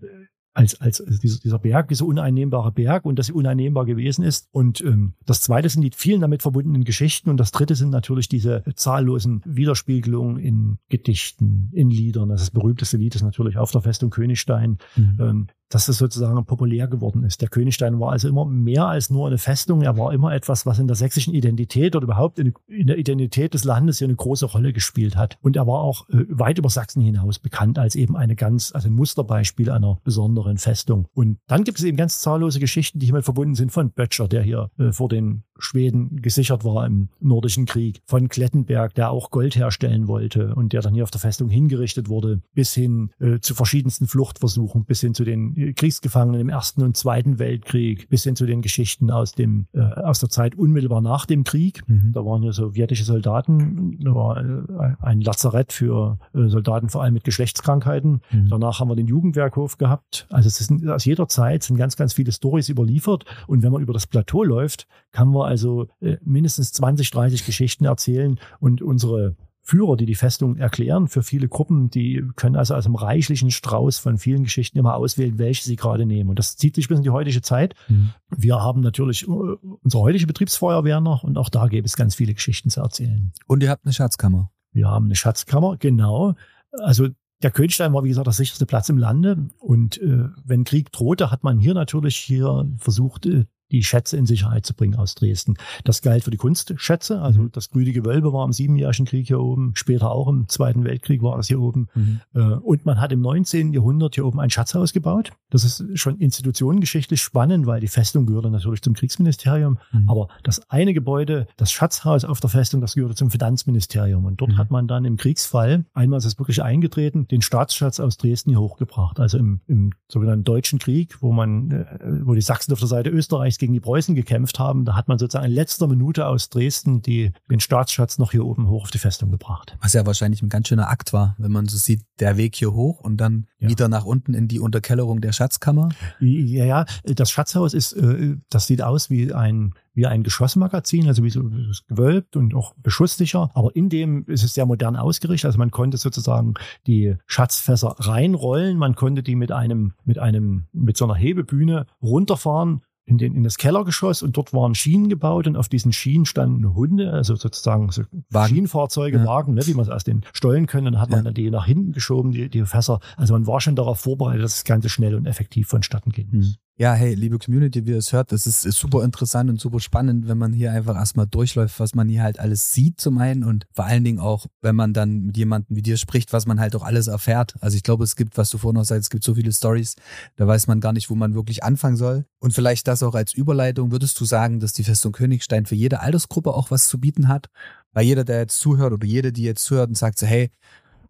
[0.55, 4.49] Äh, Als, als dieser, dieser Berg, dieser uneinnehmbare Berg und dass sie uneinnehmbar gewesen ist.
[4.53, 8.29] Und ähm, das zweite sind die vielen damit verbundenen Geschichten und das dritte sind natürlich
[8.29, 12.31] diese zahllosen Widerspiegelungen in Gedichten, in Liedern.
[12.31, 15.17] Also das berühmteste Lied ist natürlich auf der Festung Königstein Mhm.
[15.21, 17.41] ähm, dass es sozusagen populär geworden ist.
[17.41, 19.83] Der Königstein war also immer mehr als nur eine Festung.
[19.83, 23.55] Er war immer etwas, was in der sächsischen Identität oder überhaupt in, in der Identität
[23.55, 25.39] des Landes hier eine große Rolle gespielt hat.
[25.41, 28.89] Und er war auch äh, weit über Sachsen hinaus bekannt als eben eine ganz, also
[28.89, 31.07] ein Musterbeispiel einer besonderen Festung.
[31.15, 34.43] Und dann gibt es eben ganz zahllose Geschichten, die hiermit verbunden sind von Böttcher, der
[34.43, 39.57] hier äh, vor den Schweden gesichert war im Nordischen Krieg, von Klettenberg, der auch Gold
[39.57, 43.55] herstellen wollte und der dann hier auf der Festung hingerichtet wurde, bis hin äh, zu
[43.55, 48.47] verschiedensten Fluchtversuchen, bis hin zu den Kriegsgefangenen im Ersten und Zweiten Weltkrieg, bis hin zu
[48.47, 51.83] den Geschichten aus dem äh, aus der Zeit unmittelbar nach dem Krieg.
[51.89, 52.13] Mhm.
[52.13, 57.15] Da waren ja sowjetische Soldaten, da war äh, ein Lazarett für äh, Soldaten vor allem
[57.15, 58.21] mit Geschlechtskrankheiten.
[58.31, 58.49] Mhm.
[58.49, 60.27] Danach haben wir den Jugendwerkhof gehabt.
[60.31, 63.25] Also es sind aus jeder Zeit sind ganz, ganz viele Stories überliefert.
[63.47, 67.85] Und wenn man über das Plateau läuft, kann man also äh, mindestens 20, 30 Geschichten
[67.85, 72.87] erzählen und unsere Führer, die die Festung erklären, für viele Gruppen, die können also aus
[72.87, 76.31] einem reichlichen Strauß von vielen Geschichten immer auswählen, welche sie gerade nehmen.
[76.31, 77.75] Und das zieht sich bis in die heutige Zeit.
[77.89, 78.11] Mhm.
[78.35, 82.35] Wir haben natürlich äh, unsere heutige Betriebsfeuerwehr noch und auch da gäbe es ganz viele
[82.35, 83.33] Geschichten zu erzählen.
[83.47, 84.51] Und ihr habt eine Schatzkammer.
[84.73, 86.35] Wir haben eine Schatzkammer, genau.
[86.73, 87.09] Also
[87.43, 89.49] der Königstein war, wie gesagt, der sicherste Platz im Lande.
[89.59, 94.27] Und äh, wenn Krieg drohte, hat man hier natürlich hier versucht, äh, die Schätze in
[94.27, 95.55] Sicherheit zu bringen aus Dresden.
[95.85, 97.21] Das galt für die Kunstschätze.
[97.21, 99.73] Also das grüne Gewölbe war im Siebenjährigen Krieg hier oben.
[99.75, 101.89] Später auch im Zweiten Weltkrieg war das hier oben.
[101.95, 102.21] Mhm.
[102.35, 103.73] Äh, Und man hat im 19.
[103.73, 105.33] Jahrhundert hier oben ein Schatzhaus gebaut.
[105.51, 109.79] Das ist schon institutionengeschichtlich spannend, weil die Festung gehörte natürlich zum Kriegsministerium.
[109.93, 110.09] Mhm.
[110.09, 114.25] Aber das eine Gebäude, das Schatzhaus auf der Festung, das gehörte zum Finanzministerium.
[114.25, 114.59] Und dort Mhm.
[114.59, 118.61] hat man dann im Kriegsfall, einmal ist es wirklich eingetreten, den Staatsschatz aus Dresden hier
[118.61, 119.21] hochgebracht.
[119.21, 121.87] Also im, im sogenannten Deutschen Krieg, wo man, äh,
[122.25, 125.19] wo die Sachsen auf der Seite Österreichs gegen die Preußen gekämpft haben, da hat man
[125.19, 128.99] sozusagen in letzter Minute aus Dresden die, den Staatsschatz noch hier oben hoch auf die
[128.99, 129.77] Festung gebracht.
[129.81, 132.73] Was ja wahrscheinlich ein ganz schöner Akt war, wenn man so sieht, der Weg hier
[132.73, 133.69] hoch und dann ja.
[133.69, 135.91] wieder nach unten in die Unterkellerung der Schatzkammer.
[136.19, 141.25] Ja, ja, das Schatzhaus ist, äh, das sieht aus wie ein wie ein Geschossmagazin, also
[141.25, 141.43] wie so
[141.89, 143.51] gewölbt und auch beschusssicher.
[143.55, 145.47] Aber in dem ist es sehr modern ausgerichtet.
[145.47, 146.55] Also man konnte sozusagen
[146.87, 148.79] die Schatzfässer reinrollen.
[148.79, 153.43] Man konnte die mit einem, mit einem, mit so einer Hebebühne runterfahren in, den, in
[153.43, 157.91] das Kellergeschoss und dort waren Schienen gebaut und auf diesen Schienen standen Hunde, also sozusagen
[157.91, 158.55] so Wagen.
[158.55, 159.27] Schienenfahrzeuge, ja.
[159.27, 160.87] Wagen, ne, wie man es aus den Stollen können.
[160.87, 163.01] Und dann hat man dann die nach hinten geschoben, die, die Fässer.
[163.17, 166.33] Also man war schon darauf vorbereitet, dass das Ganze schnell und effektiv vonstatten geht.
[166.33, 166.55] Mhm.
[166.81, 169.81] Ja, hey, liebe Community, wie ihr es hört, das ist, ist, super interessant und super
[169.81, 173.45] spannend, wenn man hier einfach erstmal durchläuft, was man hier halt alles sieht zum einen
[173.45, 176.59] und vor allen Dingen auch, wenn man dann mit jemandem wie dir spricht, was man
[176.59, 177.55] halt auch alles erfährt.
[177.61, 179.97] Also ich glaube, es gibt, was du vorhin noch sagst, es gibt so viele Stories,
[180.37, 182.25] da weiß man gar nicht, wo man wirklich anfangen soll.
[182.39, 186.01] Und vielleicht das auch als Überleitung, würdest du sagen, dass die Festung Königstein für jede
[186.01, 187.51] Altersgruppe auch was zu bieten hat?
[187.93, 190.51] Weil jeder, der jetzt zuhört oder jede, die jetzt zuhört und sagt so, hey,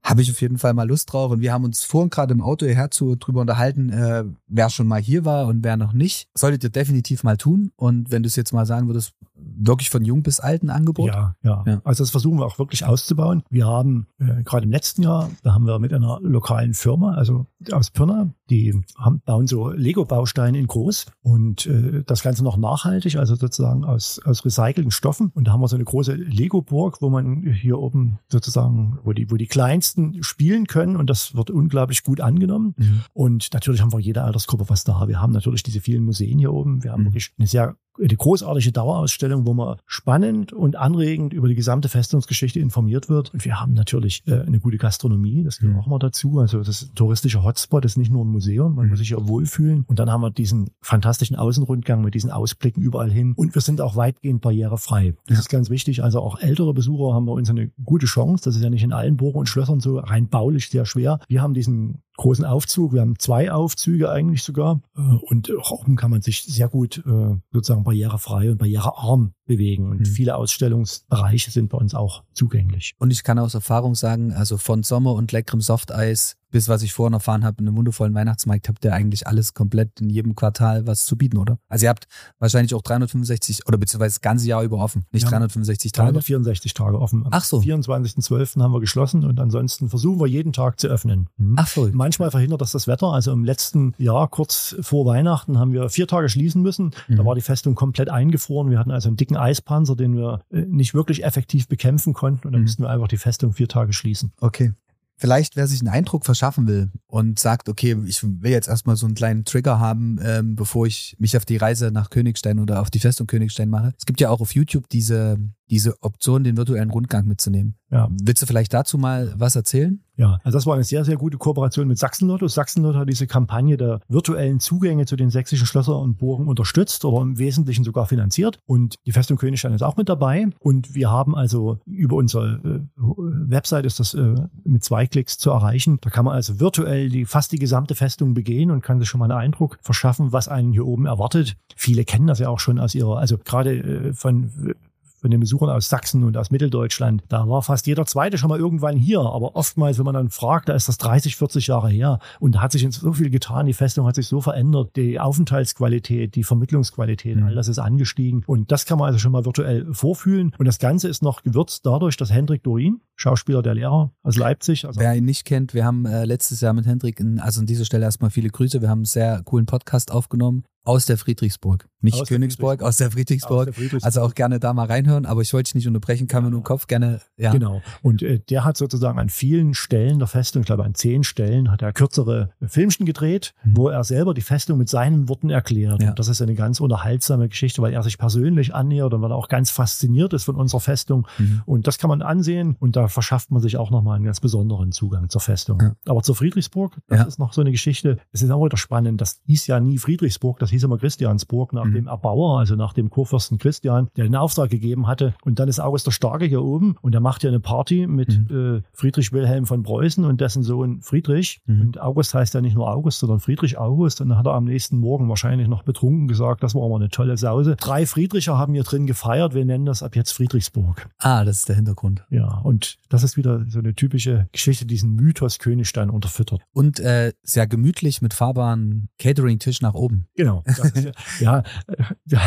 [0.03, 1.31] habe ich auf jeden Fall mal Lust drauf.
[1.31, 4.87] Und wir haben uns vorhin gerade im Auto hierher zu drüber unterhalten, äh, wer schon
[4.87, 6.29] mal hier war und wer noch nicht.
[6.35, 7.73] Solltet ihr definitiv mal tun.
[7.77, 11.09] Und wenn du es jetzt mal sagen würdest, wirklich von jung bis alten Angebot?
[11.09, 11.81] Ja, ja, ja.
[11.85, 13.43] Also das versuchen wir auch wirklich auszubauen.
[13.51, 17.47] Wir haben äh, gerade im letzten Jahr, da haben wir mit einer lokalen Firma, also
[17.73, 23.17] aus Pirna, die haben, bauen so Lego-Bausteine in groß und äh, das Ganze noch nachhaltig,
[23.17, 25.31] also sozusagen aus, aus recycelten Stoffen.
[25.35, 29.31] Und da haben wir so eine große Lego-Burg, wo man hier oben sozusagen, wo die,
[29.31, 32.75] wo die Kleinsten spielen können und das wird unglaublich gut angenommen.
[32.77, 33.01] Mhm.
[33.13, 35.09] Und natürlich haben wir jede Altersgruppe was da.
[35.09, 36.83] Wir haben natürlich diese vielen Museen hier oben.
[36.83, 37.07] Wir haben mhm.
[37.07, 42.61] wirklich eine sehr eine großartige Dauerausstellung, wo man spannend und anregend über die gesamte Festungsgeschichte
[42.61, 43.33] informiert wird.
[43.35, 46.39] Und wir haben natürlich äh, eine gute Gastronomie, das gehört auch mal dazu.
[46.39, 48.91] Also das ist ein touristischer Hotspot, das ist nicht nur ein Museum, man mhm.
[48.91, 49.85] muss sich ja wohlfühlen.
[49.87, 53.35] Und dann haben wir diesen fantastischen Außenrundgang mit diesen Ausblicken überall hin.
[53.37, 55.15] Und wir sind auch weitgehend barrierefrei.
[55.27, 56.03] Das ist ganz wichtig.
[56.03, 58.45] Also auch ältere Besucher haben bei uns eine gute Chance.
[58.45, 61.21] Das ist ja nicht in allen Burgen und Schlössern so rein baulich sehr schwer.
[61.29, 62.93] Wir haben diesen großen Aufzug.
[62.93, 64.81] Wir haben zwei Aufzüge eigentlich sogar.
[64.97, 69.91] Äh, und auch oben kann man sich sehr gut äh, sozusagen barrierefrei und barrierearm bewegen.
[69.91, 70.05] Und mhm.
[70.07, 72.95] viele Ausstellungsbereiche sind bei uns auch zugänglich.
[72.99, 76.93] Und ich kann aus Erfahrung sagen, also von Sommer und leckerem Softeis bis was ich
[76.93, 80.87] vorhin erfahren habe, in einem wundervollen Weihnachtsmarkt habt ihr eigentlich alles komplett in jedem Quartal
[80.87, 81.59] was zu bieten, oder?
[81.69, 82.07] Also ihr habt
[82.39, 86.13] wahrscheinlich auch 365 oder beziehungsweise das ganze Jahr über offen, nicht 365 Tage.
[86.13, 87.25] 364 Tage offen.
[87.31, 87.59] Ach so.
[87.59, 88.61] Am 24.12.
[88.61, 91.29] haben wir geschlossen und ansonsten versuchen wir jeden Tag zu öffnen.
[91.37, 91.55] Mhm.
[91.57, 91.89] Ach so.
[91.93, 93.09] Manchmal verhindert das das Wetter.
[93.09, 96.93] Also im letzten Jahr, kurz vor Weihnachten, haben wir vier Tage schließen müssen.
[97.09, 97.17] Mhm.
[97.17, 98.71] Da war die Festung komplett eingefroren.
[98.71, 102.53] Wir hatten also einen dicken Eispanzer, den wir äh, nicht wirklich effektiv bekämpfen konnten und
[102.53, 102.67] dann mhm.
[102.67, 104.33] mussten wir einfach die Festung vier Tage schließen.
[104.41, 104.73] Okay.
[105.21, 109.05] Vielleicht, wer sich einen Eindruck verschaffen will und sagt, okay, ich will jetzt erstmal so
[109.05, 112.89] einen kleinen Trigger haben, ähm, bevor ich mich auf die Reise nach Königstein oder auf
[112.89, 113.93] die Festung Königstein mache.
[113.99, 115.39] Es gibt ja auch auf YouTube diese
[115.71, 117.77] diese Option, den virtuellen Rundgang mitzunehmen.
[117.91, 118.09] Ja.
[118.23, 120.03] Willst du vielleicht dazu mal was erzählen?
[120.21, 122.47] Ja, also das war eine sehr, sehr gute Kooperation mit Sachsenlotto.
[122.47, 127.23] Sachsenlotto hat diese Kampagne der virtuellen Zugänge zu den sächsischen Schlössern und Burgen unterstützt oder
[127.23, 128.59] im Wesentlichen sogar finanziert.
[128.67, 130.49] Und die Festung Königstein ist auch mit dabei.
[130.59, 135.53] Und wir haben also über unsere äh, Website ist das äh, mit zwei Klicks zu
[135.53, 135.97] erreichen.
[136.03, 139.21] Da kann man also virtuell die fast die gesamte Festung begehen und kann sich schon
[139.21, 141.57] mal einen Eindruck verschaffen, was einen hier oben erwartet.
[141.77, 144.75] Viele kennen das ja auch schon aus ihrer, also gerade äh, von
[145.21, 147.23] von den Besuchern aus Sachsen und aus Mitteldeutschland.
[147.29, 149.21] Da war fast jeder Zweite schon mal irgendwann hier.
[149.21, 152.63] Aber oftmals, wenn man dann fragt, da ist das 30, 40 Jahre her und da
[152.63, 153.67] hat sich so viel getan.
[153.67, 154.97] Die Festung hat sich so verändert.
[154.97, 157.45] Die Aufenthaltsqualität, die Vermittlungsqualität, mhm.
[157.45, 158.43] all das ist angestiegen.
[158.47, 160.53] Und das kann man also schon mal virtuell vorfühlen.
[160.59, 164.87] Und das Ganze ist noch gewürzt dadurch, dass Hendrik Dorin, Schauspieler der Lehrer aus Leipzig.
[164.87, 167.67] Also Wer ihn nicht kennt, wir haben äh, letztes Jahr mit Hendrik, in, also an
[167.67, 168.81] dieser Stelle erstmal viele Grüße.
[168.81, 170.65] Wir haben einen sehr coolen Podcast aufgenommen.
[170.85, 171.91] Aus der Friedrichsburg.
[172.03, 173.59] Nicht aus Königsburg, aus der, Friedrichsburg.
[173.59, 174.05] aus der Friedrichsburg.
[174.05, 176.61] Also auch gerne da mal reinhören, aber ich wollte dich nicht unterbrechen, kann mir nur
[176.61, 177.53] im Kopf gerne, ja.
[177.53, 177.83] Genau.
[178.03, 181.71] Und äh, der hat sozusagen an vielen Stellen der Festung, ich glaube an zehn Stellen,
[181.71, 183.77] hat er kürzere Filmchen gedreht, mhm.
[183.77, 186.03] wo er selber die Festung mit seinen Worten erklärt.
[186.03, 186.11] Ja.
[186.11, 189.37] Und das ist eine ganz unterhaltsame Geschichte, weil er sich persönlich annähert und weil er
[189.37, 191.27] auch ganz fasziniert ist von unserer Festung.
[191.39, 191.63] Mhm.
[191.67, 194.93] Und das kann man ansehen und da verschafft man sich auch nochmal einen ganz besonderen
[194.93, 195.81] Zugang zur Festung.
[195.81, 195.97] Ja.
[196.07, 198.19] Aber zur Friedrichsburg, das ist noch so eine Geschichte.
[198.33, 199.21] Es ist auch wieder spannend.
[199.21, 201.95] Das hieß ja nie Friedrichsburg, das hieß immer Christiansburg nach mhm.
[201.95, 205.35] dem Erbauer, also nach dem Kurfürsten Christian, der den Auftrag gegeben hatte.
[205.45, 208.51] Und dann ist August der Starke hier oben und der macht ja eine Party mit
[208.51, 208.79] mhm.
[208.79, 211.61] äh, Friedrich Wilhelm von Preußen und dessen Sohn Friedrich.
[211.67, 211.81] Mhm.
[211.81, 214.21] Und August heißt ja nicht nur August, sondern Friedrich August.
[214.21, 217.09] Und dann hat er am nächsten Morgen wahrscheinlich noch betrunken gesagt, das war aber eine
[217.09, 217.77] tolle Sause.
[217.77, 219.55] Drei Friedricher haben hier drin gefeiert.
[219.55, 221.09] Wir nennen das ab jetzt Friedrichsburg.
[221.19, 222.25] Ah, das ist der Hintergrund.
[222.31, 226.61] Ja, und das ist wieder so eine typische Geschichte, diesen Mythos Königstein unterfüttert.
[226.73, 230.27] Und äh, sehr gemütlich mit fahrbaren Catering-Tisch nach oben.
[230.35, 230.60] Genau.
[230.65, 231.11] Genau.
[231.41, 231.63] Ja,
[232.27, 232.41] ja,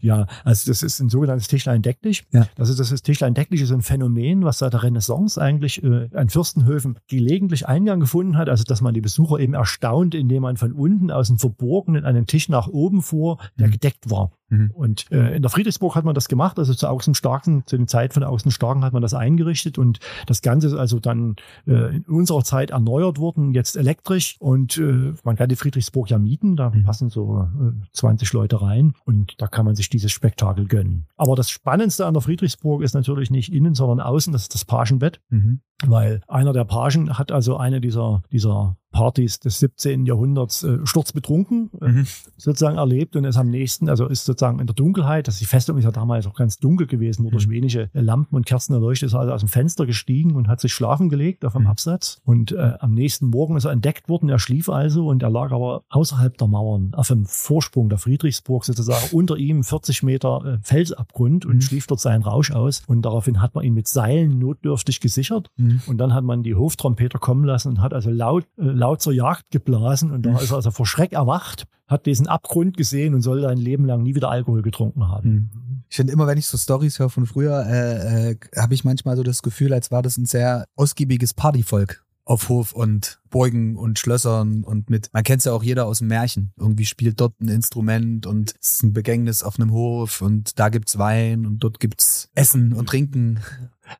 [0.00, 2.24] ja, also das ist ein sogenanntes Tischlein deck dich.
[2.32, 2.46] Ja.
[2.58, 6.08] Also das ist Tischlein deck dich ist ein Phänomen, was seit der Renaissance eigentlich äh,
[6.14, 8.48] an Fürstenhöfen gelegentlich Eingang gefunden hat.
[8.48, 12.26] Also dass man die Besucher eben erstaunt, indem man von unten aus dem Verborgenen einen
[12.26, 13.72] Tisch nach oben fuhr, der mhm.
[13.72, 14.32] gedeckt war.
[14.52, 14.70] Mhm.
[14.72, 17.88] Und äh, in der Friedrichsburg hat man das gemacht, also zu Außen Starken, zu den
[17.88, 21.36] Zeit von Außen Starken hat man das eingerichtet und das Ganze ist also dann
[21.66, 26.18] äh, in unserer Zeit erneuert worden, jetzt elektrisch und äh, man kann die Friedrichsburg ja
[26.18, 26.82] mieten, da mhm.
[26.82, 31.06] passen so äh, 20 Leute rein und da kann man sich dieses Spektakel gönnen.
[31.16, 34.66] Aber das Spannendste an der Friedrichsburg ist natürlich nicht innen, sondern außen, das ist das
[34.66, 35.20] Pagenbett.
[35.30, 35.60] Mhm.
[35.84, 40.06] Weil einer der Pagen hat also eine dieser, dieser Partys des 17.
[40.06, 42.06] Jahrhunderts äh, sturzbetrunken äh, mhm.
[42.36, 45.78] sozusagen erlebt und ist am nächsten, also ist sozusagen in der Dunkelheit, das die Festung
[45.78, 47.52] ist ja damals auch ganz dunkel gewesen, nur durch mhm.
[47.52, 51.08] wenige Lampen und Kerzen erleuchtet, ist also aus dem Fenster gestiegen und hat sich schlafen
[51.08, 51.70] gelegt auf einem mhm.
[51.70, 55.30] Absatz und äh, am nächsten Morgen ist er entdeckt worden, er schlief also und er
[55.30, 60.44] lag aber außerhalb der Mauern auf dem Vorsprung der Friedrichsburg sozusagen unter ihm 40 Meter
[60.44, 61.60] äh, Felsabgrund und mhm.
[61.62, 65.80] schlief dort seinen Rausch aus und daraufhin hat man ihn mit Seilen notdürftig gesichert mhm.
[65.86, 69.12] und dann hat man die Hoftrompeter kommen lassen und hat also laut äh, laut zur
[69.12, 70.36] Jagd geblasen und da mhm.
[70.36, 74.02] ist er also vor Schreck erwacht, hat diesen Abgrund gesehen und soll sein Leben lang
[74.02, 75.30] nie wieder Alkohol getrunken haben.
[75.30, 75.82] Mhm.
[75.88, 79.16] Ich finde immer, wenn ich so Stories höre von früher, äh, äh, habe ich manchmal
[79.16, 83.98] so das Gefühl, als war das ein sehr ausgiebiges Partyvolk auf Hof und Burgen und
[83.98, 86.52] Schlössern und mit, man kennt es ja auch jeder aus dem Märchen.
[86.56, 90.68] Irgendwie spielt dort ein Instrument und es ist ein Begängnis auf einem Hof und da
[90.68, 93.40] gibt's Wein und dort gibt's Essen und Trinken.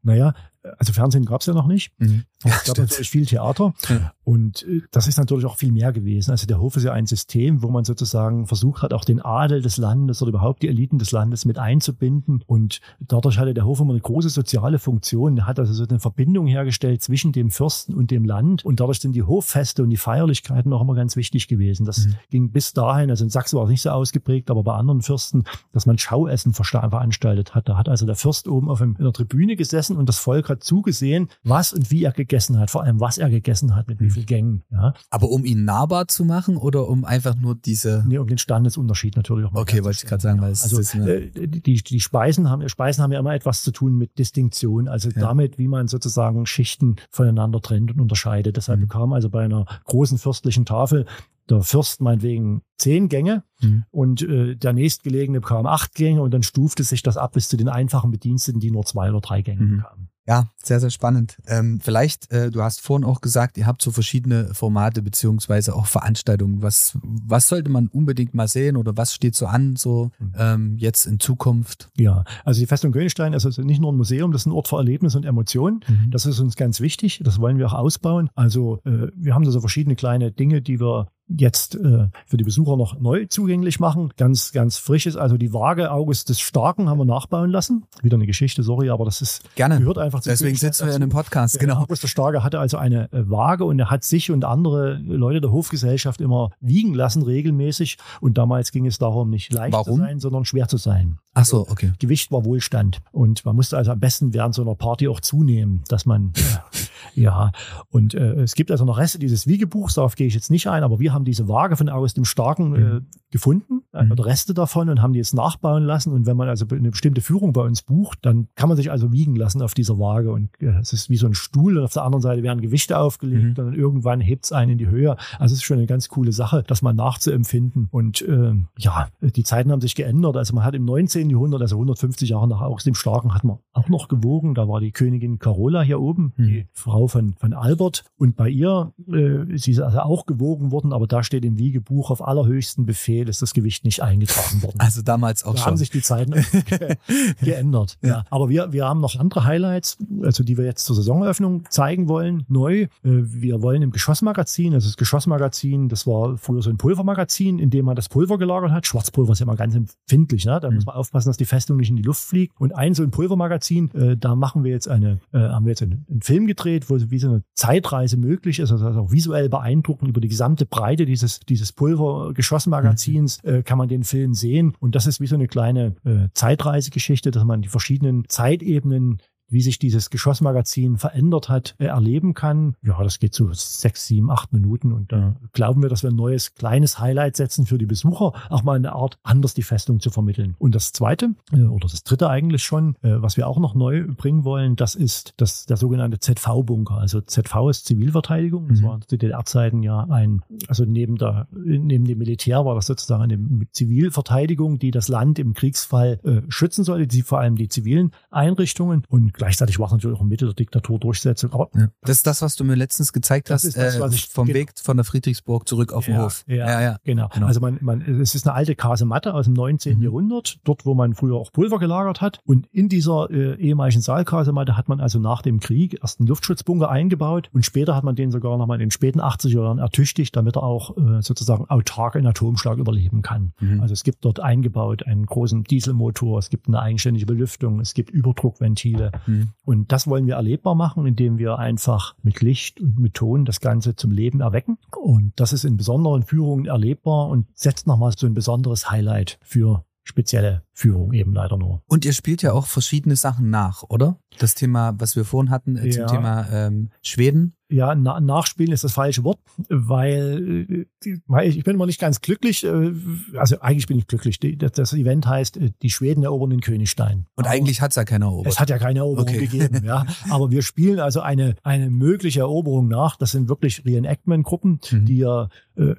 [0.03, 0.35] Naja,
[0.79, 1.93] also Fernsehen gab es ja noch nicht.
[1.99, 2.25] Mhm.
[2.45, 4.13] Es gab natürlich viel Theater ja.
[4.25, 6.31] und äh, das ist natürlich auch viel mehr gewesen.
[6.31, 9.63] Also der Hof ist ja ein System, wo man sozusagen versucht hat, auch den Adel
[9.63, 13.81] des Landes oder überhaupt die Eliten des Landes mit einzubinden und dadurch hatte der Hof
[13.81, 15.37] immer eine große soziale Funktion.
[15.39, 19.01] Er hat also so eine Verbindung hergestellt zwischen dem Fürsten und dem Land und dadurch
[19.01, 21.87] sind die Hoffeste und die Feierlichkeiten auch immer ganz wichtig gewesen.
[21.87, 22.15] Das mhm.
[22.31, 25.45] ging bis dahin, also in Sachsen war es nicht so ausgeprägt, aber bei anderen Fürsten,
[25.73, 27.69] dass man Schauessen veranstaltet hat.
[27.69, 30.49] Da hat also der Fürst oben auf dem, in der Tribüne gesessen und das Volk
[30.49, 34.01] hat zugesehen, was und wie er gegessen hat, vor allem was er gegessen hat, mit
[34.01, 34.63] wie viel Gängen.
[34.71, 34.95] Ja.
[35.11, 38.05] Aber um ihn nahbar zu machen oder um einfach nur diese.
[38.07, 39.53] Nee, um den Standesunterschied natürlich auch.
[39.53, 42.69] Mal okay, wollte ich gerade sagen, weil es also, ist äh, die, die Speisen haben,
[42.69, 45.21] Speisen haben ja immer etwas zu tun mit Distinktion, also ja.
[45.21, 48.57] damit, wie man sozusagen Schichten voneinander trennt und unterscheidet.
[48.57, 48.85] Deshalb mhm.
[48.85, 51.07] bekam also bei einer großen fürstlichen Tafel
[51.49, 53.85] der Fürst meinetwegen zehn Gänge mhm.
[53.91, 57.57] und äh, der nächstgelegene bekam acht Gänge und dann stufte sich das ab bis zu
[57.57, 59.77] den einfachen Bediensteten, die nur zwei oder drei Gänge mhm.
[59.79, 60.09] bekamen.
[60.25, 61.37] Ja, sehr, sehr spannend.
[61.49, 65.87] Ähm, vielleicht, äh, du hast vorhin auch gesagt, ihr habt so verschiedene Formate beziehungsweise auch
[65.87, 66.63] Veranstaltungen.
[66.63, 70.33] Was, was sollte man unbedingt mal sehen oder was steht so an, so mhm.
[70.39, 71.91] ähm, jetzt in Zukunft?
[71.97, 74.69] Ja, also die Festung Königstein ist also nicht nur ein Museum, das ist ein Ort
[74.69, 75.81] für Erlebnis und Emotionen.
[75.89, 76.13] Mhm.
[76.13, 77.21] Das ist uns ganz wichtig.
[77.25, 78.31] Das wollen wir auch ausbauen.
[78.37, 82.45] Also äh, wir haben da so verschiedene kleine Dinge, die wir jetzt äh, für die
[82.45, 84.13] Besucher noch neu zugänglich machen.
[84.17, 85.17] Ganz, ganz frisches.
[85.17, 87.85] Also die Waage August des Starken haben wir nachbauen lassen.
[88.03, 89.79] Wieder eine Geschichte, sorry, aber das ist Gerne.
[89.79, 91.77] gehört einfach zu Deswegen sitzen wir in einem Podcast, genau.
[91.77, 95.41] August der Starke hatte also eine äh, Waage und er hat sich und andere Leute
[95.41, 97.99] der Hofgesellschaft immer wiegen lassen, regelmäßig.
[98.21, 99.97] Und damals ging es darum, nicht leicht Warum?
[99.97, 101.19] zu sein, sondern schwer zu sein.
[101.35, 101.93] Ach so, okay.
[101.99, 103.01] Gewicht war Wohlstand.
[103.11, 106.33] Und man musste also am besten während so einer Party auch zunehmen, dass man,
[107.15, 107.53] ja,
[107.89, 110.83] und äh, es gibt also noch Reste dieses Wiegebuchs, darauf gehe ich jetzt nicht ein,
[110.83, 113.07] aber wir haben diese Waage von aus dem Starken äh, mhm.
[113.31, 114.13] gefunden, äh, mhm.
[114.13, 116.13] oder Reste davon und haben die jetzt nachbauen lassen.
[116.13, 119.13] Und wenn man also eine bestimmte Führung bei uns bucht, dann kann man sich also
[119.13, 120.33] wiegen lassen auf dieser Waage.
[120.33, 122.99] Und äh, es ist wie so ein Stuhl und auf der anderen Seite werden Gewichte
[122.99, 123.49] aufgelegt mhm.
[123.51, 125.17] und dann irgendwann hebt es einen in die Höhe.
[125.39, 127.89] Also es ist schon eine ganz coole Sache, das mal nachzuempfinden.
[127.91, 130.37] Und äh, ja, die Zeiten haben sich geändert.
[130.37, 131.31] Also man hat im 19 19.
[131.31, 134.55] Jahrhundert, also 150 Jahre nach August dem Starken, hat man auch noch gewogen.
[134.55, 136.47] Da war die Königin Carola hier oben, mhm.
[136.47, 138.05] die Frau von, von Albert.
[138.17, 142.11] Und bei ihr, äh, sie ist also auch gewogen worden, aber da steht im Wiegebuch,
[142.11, 144.79] auf allerhöchsten Befehl ist das Gewicht nicht eingetragen worden.
[144.79, 145.67] Also damals auch da schon.
[145.67, 146.97] haben sich die Zeiten ge
[147.43, 147.99] geändert.
[148.03, 148.09] Ja.
[148.09, 148.25] ja.
[148.31, 152.45] Aber wir, wir haben noch andere Highlights, also die wir jetzt zur Saisoneröffnung zeigen wollen,
[152.49, 152.83] neu.
[152.83, 157.71] Äh, wir wollen im Geschossmagazin, also das Geschossmagazin, das war früher so ein Pulvermagazin, in
[157.71, 158.87] dem man das Pulver gelagert hat.
[158.87, 160.59] Schwarzpulver ist ja immer ganz empfindlich, ne?
[160.61, 160.77] da mhm.
[160.77, 162.59] muss man aufpassen, dass die Festung nicht in die Luft fliegt.
[162.61, 165.83] Und ein so ein Pulvermagazin, äh, da machen wir jetzt eine, äh, haben wir jetzt
[165.83, 170.09] einen, einen, Film gedreht, wo wie so eine Zeitreise möglich ist, also auch visuell beeindruckend
[170.09, 173.51] über die gesamte Breite dieses, dieses Pulvergeschossmagazins mhm.
[173.51, 174.75] äh, kann man den Film sehen.
[174.79, 179.19] Und das ist wie so eine kleine äh, Zeitreisegeschichte, dass man die verschiedenen Zeitebenen
[179.53, 182.75] wie sich dieses Geschossmagazin verändert hat, äh, erleben kann.
[182.83, 186.17] Ja, das geht so sechs, sieben, acht Minuten und da glauben wir, dass wir ein
[186.17, 190.11] neues kleines Highlight setzen für die Besucher, auch mal eine Art anders die Festung zu
[190.11, 190.57] vermitteln.
[190.59, 194.07] Und das zweite äh, oder das dritte eigentlich schon, äh, was wir auch noch neu
[194.07, 196.97] bringen wollen, das ist das, der sogenannte ZV-Bunker.
[196.97, 198.69] Also ZV ist Zivilverteidigung.
[198.69, 198.85] Das mhm.
[198.85, 203.67] war zu DDR-Zeiten ja ein, also neben der, neben dem Militär war das sozusagen eine
[203.71, 209.05] Zivilverteidigung, die das Land im Kriegsfall äh, schützen sollte, die vor allem die zivilen Einrichtungen.
[209.09, 211.53] Und gleichzeitig war es natürlich auch ein Mittel der Diktaturdurchsetzung.
[211.53, 211.89] Aber ja.
[212.03, 214.47] Das ist das, was du mir letztens gezeigt hast, das, äh, was ich, vom.
[214.53, 216.45] Weg von der Friedrichsburg zurück auf den ja, Hof.
[216.47, 216.97] Ja, ja, ja.
[217.05, 217.29] Genau.
[217.33, 217.47] genau.
[217.47, 219.97] Also man, man, es ist eine alte Kasematte aus dem 19.
[219.97, 220.05] Mhm.
[220.05, 222.39] Jahrhundert, dort, wo man früher auch Pulver gelagert hat.
[222.45, 226.89] Und in dieser äh, ehemaligen Saalkasematte hat man also nach dem Krieg erst einen Luftschutzbunker
[226.89, 230.57] eingebaut und später hat man den sogar nochmal in den späten 80er Jahren ertüchtigt, damit
[230.57, 233.55] er auch äh, sozusagen autark einen Atomschlag überleben kann.
[233.61, 233.81] Mhm.
[233.81, 238.11] Also es gibt dort eingebaut einen großen Dieselmotor, es gibt eine eigenständige Belüftung, es gibt
[238.11, 239.11] Überdruckventile.
[239.27, 239.32] Mhm.
[239.65, 243.61] Und das wollen wir erlebbar machen, indem wir einfach mit Licht und mit Ton das
[243.61, 244.79] Ganze zum Leben erwecken.
[244.97, 249.85] Und das ist in besonderen Führungen erlebbar und setzt nochmal so ein besonderes Highlight für
[250.05, 251.83] spezielle Führung eben leider nur.
[251.87, 254.19] Und ihr spielt ja auch verschiedene Sachen nach, oder?
[254.39, 257.55] Das Thema, was wir vorhin hatten äh, zum Thema ähm, Schweden.
[257.69, 259.39] Ja, na, nachspielen ist das falsche Wort,
[259.69, 262.65] weil äh, ich bin immer nicht ganz glücklich.
[262.65, 262.93] Äh,
[263.37, 264.39] also eigentlich bin ich glücklich.
[264.41, 267.27] Das Event heißt, die Schweden erobern den Königstein.
[267.37, 268.47] Und Aber eigentlich hat es ja keine Eroberung.
[268.47, 269.47] Es hat ja keine Eroberung okay.
[269.47, 270.05] gegeben, ja.
[270.31, 273.17] Aber wir spielen also eine, eine mögliche Eroberung nach.
[273.17, 275.05] Das sind wirklich Reenactment-Gruppen, mhm.
[275.05, 275.49] die ja,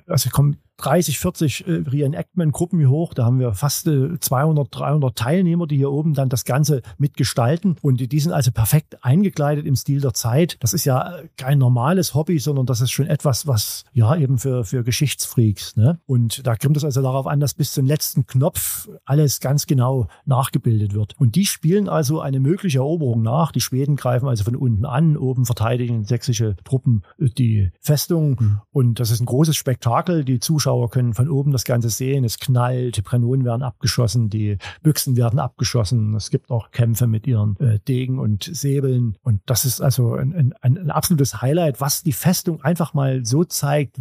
[0.07, 3.13] also kommen 30, 40 äh, Reenactment-Gruppen hier hoch.
[3.13, 7.77] Da haben wir fast äh, 200, 300 Teilnehmer, die hier oben dann das Ganze mitgestalten.
[7.81, 10.57] Und die, die sind also perfekt eingekleidet im Stil der Zeit.
[10.59, 14.65] Das ist ja kein normales Hobby, sondern das ist schon etwas, was ja eben für,
[14.65, 15.77] für Geschichtsfreaks.
[15.77, 15.99] Ne?
[16.05, 20.07] Und da kommt es also darauf an, dass bis zum letzten Knopf alles ganz genau
[20.25, 21.15] nachgebildet wird.
[21.17, 23.51] Und die spielen also eine mögliche Eroberung nach.
[23.51, 28.37] Die Schweden greifen also von unten an, oben verteidigen sächsische Truppen äh, die Festung.
[28.39, 28.61] Mhm.
[28.71, 30.25] Und das ist ein großes Spektakel.
[30.25, 32.23] Die Zuschauer Zuschauer können von oben das Ganze sehen.
[32.23, 36.15] Es knallt, die Kanonen werden abgeschossen, die Büchsen werden abgeschossen.
[36.15, 39.17] Es gibt auch Kämpfe mit ihren äh, Degen und Säbeln.
[39.21, 43.43] Und das ist also ein, ein, ein absolutes Highlight, was die Festung einfach mal so
[43.43, 43.99] zeigt,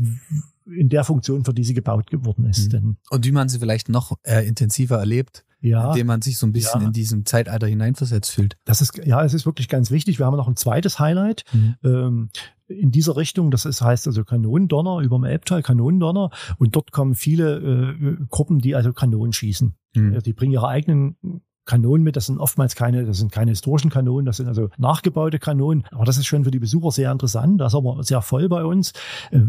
[0.67, 2.73] in der Funktion, für die sie gebaut geworden ist.
[2.73, 2.97] Mhm.
[3.11, 6.53] Und wie man sie vielleicht noch äh, intensiver erlebt ja, indem man sich so ein
[6.53, 6.87] bisschen ja.
[6.89, 8.57] in diesem Zeitalter hineinversetzt fühlt.
[8.65, 10.19] Das ist, ja, es ist wirklich ganz wichtig.
[10.19, 11.45] Wir haben noch ein zweites Highlight.
[11.53, 11.77] Mhm.
[11.85, 12.31] Ähm,
[12.73, 16.31] in dieser Richtung, das ist, heißt also Kanonendonner über dem Elbtal, Kanonendonner.
[16.59, 19.75] Und dort kommen viele äh, Gruppen, die also Kanonen schießen.
[19.95, 20.19] Mhm.
[20.23, 21.17] Die bringen ihre eigenen
[21.65, 22.17] Kanonen mit.
[22.17, 25.85] Das sind oftmals keine, das sind keine historischen Kanonen, das sind also nachgebaute Kanonen.
[25.91, 27.61] Aber das ist schon für die Besucher sehr interessant.
[27.61, 28.93] Das ist aber sehr voll bei uns.
[29.31, 29.41] Äh,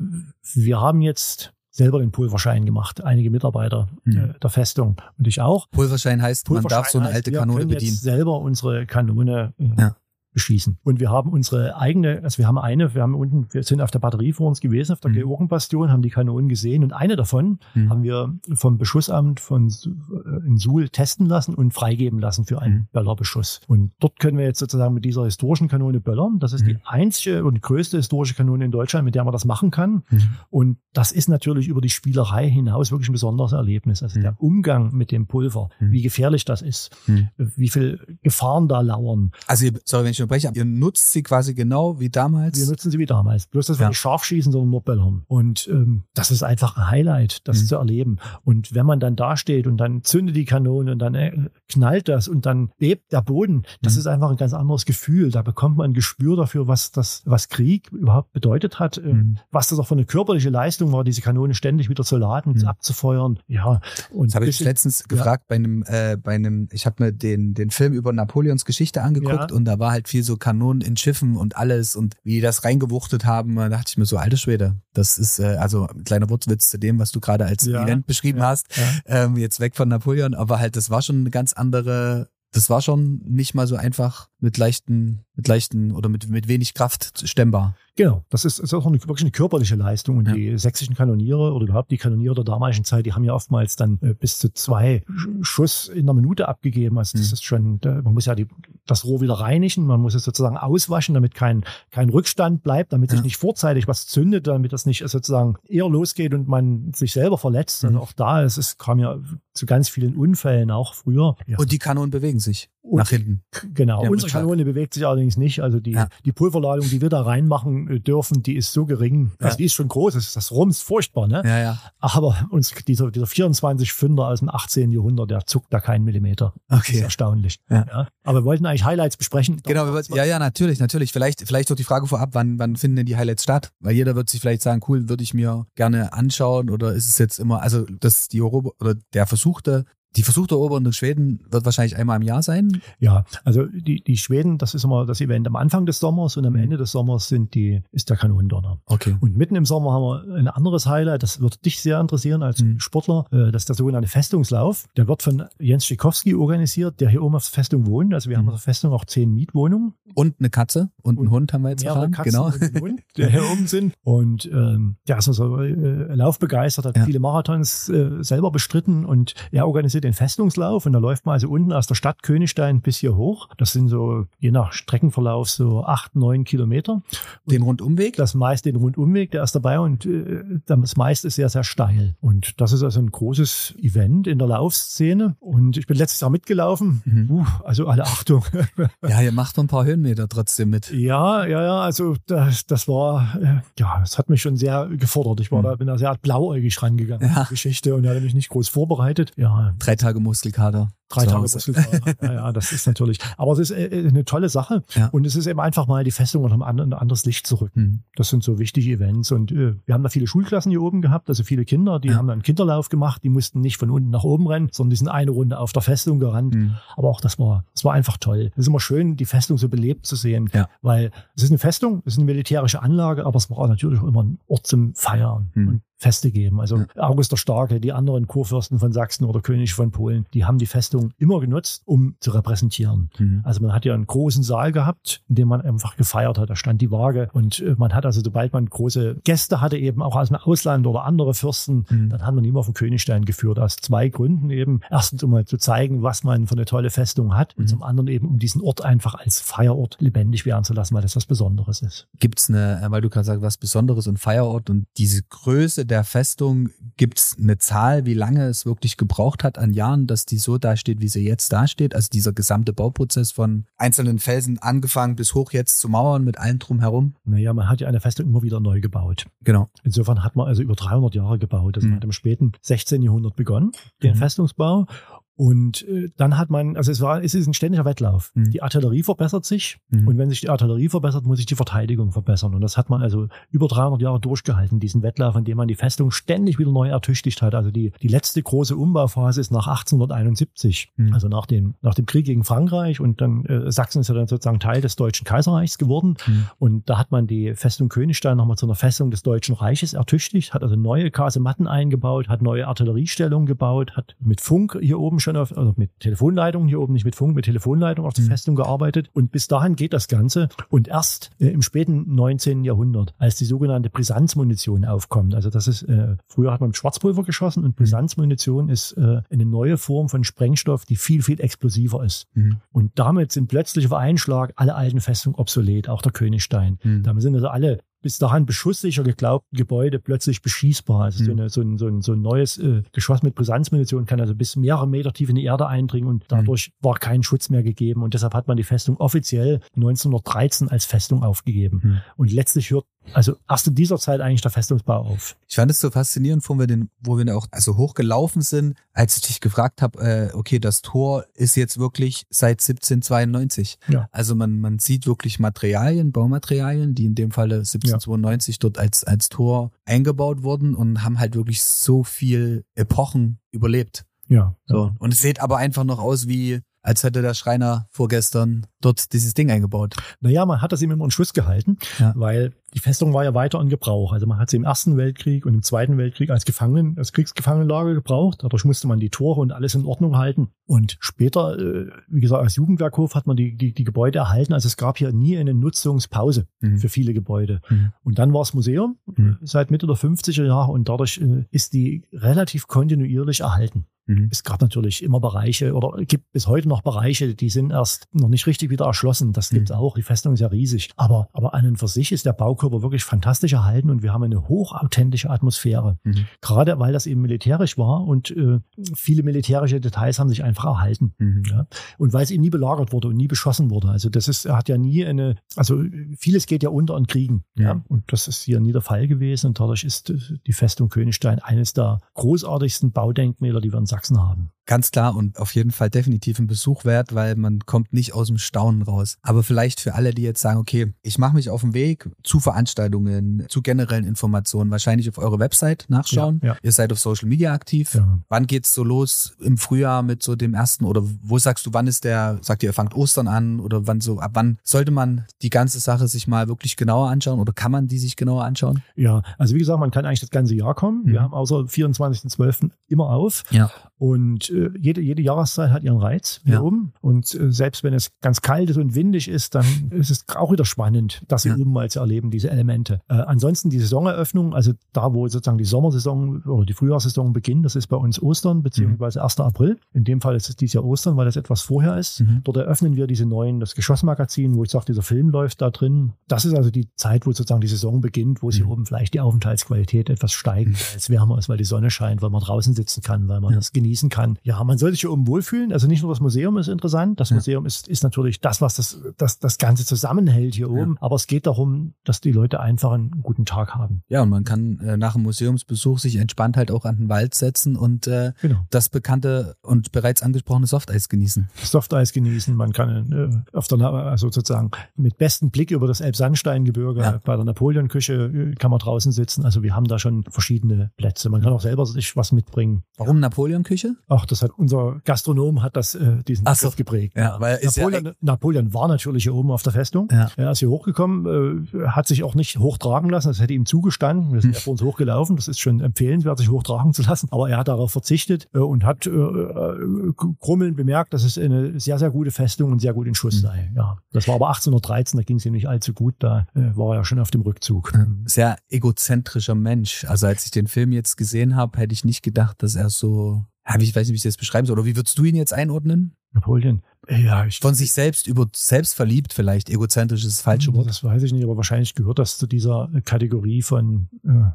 [0.53, 4.35] wir haben jetzt selber den Pulverschein gemacht, einige Mitarbeiter mhm.
[4.41, 5.67] der Festung und ich auch.
[5.71, 7.95] Pulverschein heißt, Pulverschein man darf so eine alte Kanone bedienen.
[7.95, 9.95] selber unsere Kanone äh, ja
[10.33, 10.77] beschießen.
[10.83, 13.91] Und wir haben unsere eigene, also wir haben eine, wir haben unten, wir sind auf
[13.91, 15.15] der Batterie vor uns gewesen, auf der mhm.
[15.15, 17.89] Georgenbastion, haben die Kanonen gesehen und eine davon mhm.
[17.89, 22.75] haben wir vom Beschussamt von äh, in Suhl testen lassen und freigeben lassen für einen
[22.75, 22.87] mhm.
[22.91, 23.61] Böllerbeschuss.
[23.67, 26.39] Und dort können wir jetzt sozusagen mit dieser historischen Kanone böllern.
[26.39, 26.81] Das ist die mhm.
[26.85, 30.03] einzige und größte historische Kanone in Deutschland, mit der man das machen kann.
[30.09, 30.29] Mhm.
[30.49, 34.01] Und das ist natürlich über die Spielerei hinaus wirklich ein besonderes Erlebnis.
[34.01, 34.37] Also der mhm.
[34.37, 36.95] Umgang mit dem Pulver, wie gefährlich das ist,
[37.37, 39.31] wie viel Gefahren da lauern.
[39.47, 42.59] Also, sorry, wenn ich unterbreche, ihr nutzt sie quasi genau wie damals.
[42.59, 43.47] Wir nutzen sie wie damals.
[43.47, 45.23] Bloß, dass wir nicht scharf schießen, sondern nur böllern.
[45.27, 47.65] Und ähm, das ist einfach ein Highlight, das mhm.
[47.67, 48.17] zu erleben.
[48.43, 52.07] Und wenn man dann da steht und dann zündet die Kanone und dann äh, knallt
[52.07, 53.99] das und dann bebt der Boden, das mhm.
[53.99, 55.31] ist einfach ein ganz anderes Gefühl.
[55.31, 59.37] Da bekommt man ein Gespür dafür, was das, was Krieg überhaupt bedeutet hat, äh, mhm.
[59.51, 62.65] was das auch für eine körperliche Leistung war, diese Kanone ständig wieder zu laden, mhm.
[62.65, 63.39] abzufeuern.
[63.47, 63.81] Ja.
[64.11, 65.05] Und das habe ich letztens ja.
[65.07, 69.01] gefragt bei einem, äh, bei einem, ich habe mir den, den Film über Napoleons Geschichte
[69.01, 69.55] angeguckt ja.
[69.55, 72.63] und da war halt viel so Kanonen in Schiffen und alles und wie die das
[72.63, 76.29] reingewuchtet haben, da dachte ich mir so, alte Schwede, das ist äh, also ein kleiner
[76.29, 78.67] Wortwitz zu dem, was du gerade als ja, Event beschrieben ja, hast.
[78.77, 79.23] Ja.
[79.23, 82.83] Ähm, jetzt weg von Napoleon, aber halt, das war schon eine ganz andere das war
[82.83, 87.75] schon nicht mal so einfach mit leichten, mit leichten oder mit, mit wenig Kraft stemmbar.
[87.95, 90.17] Genau, das ist, ist auch eine, wirklich eine körperliche Leistung.
[90.17, 90.33] Und ja.
[90.33, 93.99] die sächsischen Kanoniere oder überhaupt die Kanoniere der damaligen Zeit, die haben ja oftmals dann
[94.01, 95.03] äh, bis zu zwei
[95.41, 96.97] Schuss in einer Minute abgegeben.
[96.97, 97.33] Also das mhm.
[97.33, 98.47] ist schon, man muss ja die,
[98.87, 103.11] das Rohr wieder reinigen, man muss es sozusagen auswaschen, damit kein, kein Rückstand bleibt, damit
[103.11, 103.17] ja.
[103.17, 107.37] sich nicht vorzeitig was zündet, damit das nicht sozusagen eher losgeht und man sich selber
[107.37, 107.83] verletzt.
[107.83, 108.01] Also mhm.
[108.01, 109.19] Also auch da, es ist, kam ja
[109.53, 111.35] zu ganz vielen Unfällen auch früher.
[111.45, 111.59] Ja.
[111.59, 113.43] Und die Kanonen bewegen sich und, nach hinten.
[113.73, 114.09] Genau.
[114.09, 115.61] Unsere Kanone bewegt sich allerdings nicht.
[115.61, 119.31] Also die, die Pulverladung, die wir da reinmachen dürfen, die ist so gering.
[119.39, 120.13] Also die ist schon groß.
[120.13, 121.41] Das, das rumst furchtbar, ne?
[121.45, 121.79] Ja, ja.
[121.99, 124.91] Aber uns, dieser, dieser 24 Fünder aus dem 18.
[124.91, 126.53] Jahrhundert, der zuckt da keinen Millimeter.
[126.69, 126.81] Okay.
[126.83, 127.59] Das ist erstaunlich.
[127.69, 127.85] Ja.
[127.87, 128.07] ja.
[128.23, 129.61] Aber wir wollten eigentlich Highlights besprechen.
[129.63, 129.97] Genau.
[130.13, 131.11] Ja, ja, natürlich, natürlich.
[131.11, 133.71] Vielleicht, vielleicht doch die Frage vorab, wann, wann finden denn die Highlights statt?
[133.79, 137.17] Weil jeder wird sich vielleicht sagen, cool, würde ich mir gerne anschauen oder ist es
[137.17, 141.65] jetzt immer, also das die Europa oder der versuchte die versuchte Eroberung der Schweden wird
[141.65, 142.81] wahrscheinlich einmal im Jahr sein?
[142.99, 146.45] Ja, also die, die Schweden, das ist immer das Event am Anfang des Sommers und
[146.45, 148.79] am Ende des Sommers sind die, ist der Kanonendonner.
[148.85, 149.15] Okay.
[149.19, 152.61] Und mitten im Sommer haben wir ein anderes Highlight, das wird dich sehr interessieren als
[152.61, 152.79] mhm.
[152.79, 154.85] Sportler, äh, das ist der sogenannte Festungslauf.
[154.97, 158.13] Der wird von Jens Schikowski organisiert, der hier oben auf der Festung wohnt.
[158.13, 158.41] Also wir mhm.
[158.41, 159.93] haben auf der Festung auch zehn Mietwohnungen.
[160.15, 162.11] Und eine Katze und, und einen Hund haben wir jetzt erfahren.
[162.11, 162.45] Katzen genau.
[162.45, 163.93] Und Hund, der hier oben sind.
[164.03, 167.05] Und ähm, der ist also äh, laufbegeistert, hat ja.
[167.05, 171.49] viele Marathons äh, selber bestritten und er organisiert den Festungslauf und da läuft man also
[171.49, 173.49] unten aus der Stadt Königstein bis hier hoch.
[173.57, 177.01] Das sind so, je nach Streckenverlauf, so acht, neun Kilometer.
[177.45, 178.15] Den Rundumweg?
[178.15, 182.15] Das meiste den Rundumweg, der ist dabei und äh, das meiste ist sehr, sehr steil.
[182.21, 185.35] Und das ist also ein großes Event in der Laufszene.
[185.39, 187.01] Und ich bin letztes Jahr mitgelaufen.
[187.05, 187.31] Mhm.
[187.31, 188.43] Uh, also alle Achtung.
[189.07, 190.91] ja, ihr macht ein paar Höhenmeter trotzdem mit.
[190.91, 191.81] Ja, ja, ja.
[191.81, 195.39] Also das, das war, äh, ja, das hat mich schon sehr gefordert.
[195.39, 195.63] Ich war mhm.
[195.63, 197.27] da, bin da sehr blauäugig rangegangen.
[197.27, 197.43] Ja.
[197.49, 199.31] Geschichte und hatte mich nicht groß vorbereitet.
[199.37, 199.73] Ja.
[199.79, 200.89] Drei Tage Muskelkater.
[201.09, 202.15] Drei Tage Muskelkater.
[202.21, 203.19] ja, ja, das ist natürlich.
[203.37, 204.83] Aber es ist äh, eine tolle Sache.
[204.95, 205.07] Ja.
[205.07, 207.81] Und es ist eben einfach mal die Festung unter ein anderes Licht zu rücken.
[207.81, 207.99] Mhm.
[208.15, 209.31] Das sind so wichtige Events.
[209.31, 212.15] Und äh, wir haben da viele Schulklassen hier oben gehabt, also viele Kinder, die ja.
[212.15, 214.97] haben dann einen Kinderlauf gemacht, die mussten nicht von unten nach oben rennen, sondern die
[214.97, 216.55] sind eine Runde auf der Festung gerannt.
[216.55, 216.75] Mhm.
[216.95, 218.51] Aber auch das war, das war einfach toll.
[218.53, 220.49] Es ist immer schön, die Festung so belebt zu sehen.
[220.53, 220.67] Ja.
[220.81, 224.07] Weil es ist eine Festung, es ist eine militärische Anlage, aber es war natürlich auch
[224.07, 225.51] immer ein Ort zum Feiern.
[225.53, 225.67] Mhm.
[225.67, 226.59] Und Feste geben.
[226.59, 226.85] Also ja.
[226.97, 230.65] August der Starke, die anderen Kurfürsten von Sachsen oder König von Polen, die haben die
[230.65, 233.09] Festung immer genutzt, um zu repräsentieren.
[233.17, 233.41] Mhm.
[233.43, 236.49] Also man hat ja einen großen Saal gehabt, in dem man einfach gefeiert hat.
[236.49, 240.01] Da stand die Waage und äh, man hat also, sobald man große Gäste hatte, eben
[240.01, 242.09] auch aus dem Ausland oder andere Fürsten, mhm.
[242.09, 243.59] dann hat man immer auf den Königstein geführt.
[243.59, 244.81] Aus zwei Gründen eben.
[244.89, 247.63] Erstens, um mal zu zeigen, was man für eine tolle Festung hat mhm.
[247.63, 251.01] und zum anderen eben, um diesen Ort einfach als Feierort lebendig werden zu lassen, weil
[251.01, 252.07] das was Besonderes ist.
[252.19, 255.82] Gibt es eine, äh, weil du gerade sagst, was Besonderes und Feierort und diese Größe
[255.85, 260.25] der Festung gibt es eine Zahl, wie lange es wirklich gebraucht hat an Jahren, dass
[260.25, 261.95] die so dasteht, wie sie jetzt dasteht?
[261.95, 266.59] Also dieser gesamte Bauprozess von einzelnen Felsen angefangen bis hoch jetzt zu Mauern mit allem
[266.59, 267.15] drumherum?
[267.23, 269.25] Naja, man hat ja eine Festung immer wieder neu gebaut.
[269.41, 269.69] Genau.
[269.83, 271.75] Insofern hat man also über 300 Jahre gebaut.
[271.75, 271.93] Also mhm.
[271.93, 273.01] man hat im späten 16.
[273.01, 273.71] Jahrhundert begonnen,
[274.01, 274.17] den mhm.
[274.17, 274.87] Festungsbau.
[275.35, 278.31] Und äh, dann hat man, also es war, es ist ein ständiger Wettlauf.
[278.35, 278.51] Mhm.
[278.51, 280.07] Die Artillerie verbessert sich mhm.
[280.07, 282.53] und wenn sich die Artillerie verbessert, muss sich die Verteidigung verbessern.
[282.53, 285.75] Und das hat man also über 300 Jahre durchgehalten, diesen Wettlauf, in dem man die
[285.75, 287.55] Festung ständig wieder neu ertüchtigt hat.
[287.55, 291.13] Also die, die letzte große Umbauphase ist nach 1871, mhm.
[291.13, 294.27] also nach dem, nach dem Krieg gegen Frankreich und dann äh, Sachsen ist ja dann
[294.27, 296.15] sozusagen Teil des Deutschen Kaiserreichs geworden.
[296.27, 296.45] Mhm.
[296.59, 300.53] Und da hat man die Festung Königstein nochmal zu einer Festung des Deutschen Reiches ertüchtigt,
[300.53, 305.37] hat also neue Kasematten eingebaut, hat neue Artilleriestellungen gebaut, hat mit Funk hier oben schon
[305.37, 308.29] auf, also mit Telefonleitungen hier oben, nicht mit Funk, mit Telefonleitungen auf der mhm.
[308.29, 309.09] Festung gearbeitet.
[309.13, 310.49] Und bis dahin geht das Ganze.
[310.69, 312.63] Und erst äh, im späten 19.
[312.63, 317.23] Jahrhundert, als die sogenannte Brisanzmunition aufkommt, also das ist, äh, früher hat man mit Schwarzpulver
[317.23, 317.75] geschossen und mhm.
[317.75, 322.27] Brisanzmunition ist äh, eine neue Form von Sprengstoff, die viel, viel explosiver ist.
[322.33, 322.57] Mhm.
[322.71, 326.77] Und damit sind plötzlich auf einen Schlag alle alten Festungen obsolet, auch der Königstein.
[326.83, 327.03] Mhm.
[327.03, 331.05] Damit sind also alle bis dahin beschusssicher geglaubten Gebäude plötzlich beschießbar.
[331.05, 331.25] Also mhm.
[331.25, 334.35] so, eine, so, ein, so, ein, so ein neues äh, Geschoss mit Brisanzmunition kann also
[334.35, 336.85] bis mehrere Meter tief in die Erde eindringen und dadurch mhm.
[336.85, 338.03] war kein Schutz mehr gegeben.
[338.03, 341.81] Und deshalb hat man die Festung offiziell 1913 als Festung aufgegeben.
[341.83, 342.01] Mhm.
[342.17, 345.35] Und letztlich hört also erst in dieser Zeit eigentlich der Festungsbau auf.
[345.47, 349.17] Ich fand es so faszinierend, wo wir den, wo wir auch also hochgelaufen sind, als
[349.17, 353.77] ich dich gefragt habe, äh, okay, das Tor ist jetzt wirklich seit 1792.
[353.87, 354.07] Ja.
[354.11, 358.59] Also man, man sieht wirklich Materialien, Baumaterialien, die in dem Falle 1792 ja.
[358.61, 364.05] dort als, als Tor eingebaut wurden und haben halt wirklich so viel Epochen überlebt.
[364.29, 364.55] Ja.
[364.65, 364.91] So.
[364.99, 369.33] Und es sieht aber einfach noch aus wie als hätte der Schreiner vorgestern dort dieses
[369.33, 369.95] Ding eingebaut.
[370.19, 372.13] Naja, man hat das ihm immer in Schuss gehalten, ja.
[372.15, 374.13] weil die Festung war ja weiter in Gebrauch.
[374.13, 377.93] Also man hat sie im Ersten Weltkrieg und im Zweiten Weltkrieg als Gefangenen, als Kriegsgefangenenlager
[377.93, 378.39] gebraucht.
[378.41, 380.49] Dadurch musste man die Tore und alles in Ordnung halten.
[380.65, 384.53] Und später, äh, wie gesagt, als Jugendwerkhof hat man die, die, die Gebäude erhalten.
[384.53, 386.77] Also es gab hier nie eine Nutzungspause mhm.
[386.77, 387.61] für viele Gebäude.
[387.69, 387.93] Mhm.
[388.03, 389.37] Und dann war es Museum mhm.
[389.41, 393.85] seit Mitte der 50er Jahre und dadurch äh, ist die relativ kontinuierlich erhalten.
[394.05, 394.27] Mhm.
[394.31, 398.27] Es gab natürlich immer Bereiche oder gibt bis heute noch Bereiche, die sind erst noch
[398.27, 399.31] nicht richtig wieder erschlossen.
[399.31, 399.77] Das gibt's mhm.
[399.77, 399.95] auch.
[399.95, 400.89] Die Festung ist ja riesig.
[400.97, 402.33] Aber, aber an und für sich ist der
[402.63, 405.97] Baukörper wirklich fantastisch erhalten und wir haben eine hochauthentische Atmosphäre.
[406.03, 406.25] Mhm.
[406.41, 408.59] Gerade weil das eben militärisch war und äh,
[408.95, 411.13] viele militärische Details haben sich einfach erhalten.
[411.17, 411.43] Mhm.
[411.49, 411.67] Ja?
[411.97, 413.89] Und weil es eben nie belagert wurde und nie beschossen wurde.
[413.89, 415.83] Also das ist, er hat ja nie eine, also
[416.17, 417.43] vieles geht ja unter an Kriegen.
[417.55, 417.63] Ja.
[417.63, 417.83] ja?
[417.87, 419.47] Und das ist hier nie der Fall gewesen.
[419.47, 424.21] Und dadurch ist äh, die Festung Königstein eines der großartigsten Baudenkmäler, die wir in Sachsen
[424.21, 424.51] haben.
[424.65, 428.27] Ganz klar und auf jeden Fall definitiv ein Besuch wert, weil man kommt nicht aus
[428.27, 429.17] dem Staunen raus.
[429.21, 432.39] Aber vielleicht für alle, die jetzt sagen, okay, ich mache mich auf den Weg zu
[432.39, 436.39] Veranstaltungen, zu generellen Informationen, wahrscheinlich auf eure Website nachschauen.
[436.41, 436.57] Ja, ja.
[436.63, 437.93] Ihr seid auf Social Media aktiv.
[437.93, 438.19] Ja.
[438.29, 441.87] Wann geht's so los im Frühjahr mit so dem ersten oder wo sagst du, wann
[441.87, 445.25] ist der, sagt ihr, ihr fangt Ostern an oder wann so, ab wann sollte man
[445.41, 448.81] die ganze Sache sich mal wirklich genauer anschauen oder kann man die sich genauer anschauen?
[448.95, 451.03] Ja, also wie gesagt, man kann eigentlich das ganze Jahr kommen.
[451.03, 451.11] Mhm.
[451.11, 452.71] Wir haben außer 24.12.
[452.87, 453.43] immer auf.
[453.51, 453.69] Ja.
[453.97, 456.61] Und äh, jede, jede Jahreszeit hat ihren Reiz hier ja.
[456.61, 456.93] oben.
[457.01, 460.51] Und äh, selbst wenn es ganz kalt ist und windig ist, dann ist es auch
[460.51, 461.57] wieder spannend, das hier ja.
[461.57, 463.01] oben mal zu erleben, diese Elemente.
[463.09, 467.75] Äh, ansonsten die Saisoneröffnung, also da, wo sozusagen die Sommersaison oder die Frühjahrssaison beginnt, das
[467.75, 469.23] ist bei uns Ostern beziehungsweise mhm.
[469.23, 469.39] 1.
[469.39, 469.77] April.
[469.93, 472.21] In dem Fall ist es dieses Jahr Ostern, weil das etwas vorher ist.
[472.21, 472.41] Mhm.
[472.43, 476.13] Dort eröffnen wir diese neuen, das Geschossmagazin, wo ich sage, dieser Film läuft da drin.
[476.27, 478.51] Das ist also die Zeit, wo sozusagen die Saison beginnt, wo mhm.
[478.51, 480.75] hier oben vielleicht die Aufenthaltsqualität etwas steigt, mhm.
[480.75, 483.51] weil es wärmer ist, weil die Sonne scheint, weil man draußen sitzen kann, weil man
[483.51, 483.57] ja.
[483.57, 484.37] das genießen kann.
[484.43, 485.71] Ja, man soll sich hier oben wohlfühlen.
[485.73, 487.19] Also nicht nur das Museum ist interessant.
[487.19, 487.35] Das ja.
[487.35, 490.93] Museum ist, ist natürlich das, was das, das, das Ganze zusammenhält hier oben.
[490.93, 491.01] Ja.
[491.01, 494.03] Aber es geht darum, dass die Leute einfach einen guten Tag haben.
[494.07, 497.33] Ja, und man kann äh, nach dem Museumsbesuch sich entspannt halt auch an den Wald
[497.35, 498.65] setzen und äh, genau.
[498.69, 501.49] das bekannte und bereits angesprochene Softeis genießen.
[501.61, 502.55] Softeis genießen.
[502.55, 507.21] Man kann äh, auf der, also sozusagen mit bestem Blick über das Elbsandsteingebirge ja.
[507.23, 509.45] bei der Napoleonküche äh, kann man draußen sitzen.
[509.45, 511.29] Also wir haben da schon verschiedene Plätze.
[511.29, 512.83] Man kann auch selber sich was mitbringen.
[512.97, 513.73] Warum Napoleonküche?
[513.73, 513.95] Küche?
[514.07, 516.71] Ach, das hat unser Gastronom hat das äh, diesen Ach so.
[516.71, 517.15] geprägt.
[517.15, 520.07] Ja, weil Napoleon, ja Napoleon war natürlich hier oben auf der Festung.
[520.11, 520.29] Ja.
[520.35, 523.27] Er ist hier hochgekommen, äh, hat sich auch nicht hochtragen lassen.
[523.27, 524.33] Das hätte ihm zugestanden.
[524.33, 524.55] Wir sind hm.
[524.55, 525.35] ja vor uns hochgelaufen.
[525.35, 527.27] Das ist schon empfehlenswert, sich hochtragen zu lassen.
[527.31, 531.79] Aber er hat darauf verzichtet äh, und hat äh, äh, Krummeln bemerkt, dass es eine
[531.79, 533.41] sehr, sehr gute Festung und sehr gut in Schuss hm.
[533.41, 533.71] sei.
[533.75, 535.19] Ja, das war aber 1813.
[535.19, 536.15] Da ging es ihm nicht allzu gut.
[536.19, 537.93] Da äh, war er ja schon auf dem Rückzug.
[538.25, 540.05] Sehr egozentrischer Mensch.
[540.05, 543.45] Also als ich den Film jetzt gesehen habe, hätte ich nicht gedacht, dass er so
[543.67, 544.77] ja, ich weiß nicht, wie ich das beschreiben soll.
[544.77, 546.15] Oder wie würdest du ihn jetzt einordnen?
[546.33, 546.83] Napoleon.
[547.09, 550.87] Ja, ich Von sich selbst über selbst verliebt vielleicht, egozentrisch ist das falsche Wort.
[550.87, 554.51] Das weiß ich nicht, aber wahrscheinlich gehört das zu dieser Kategorie von äh,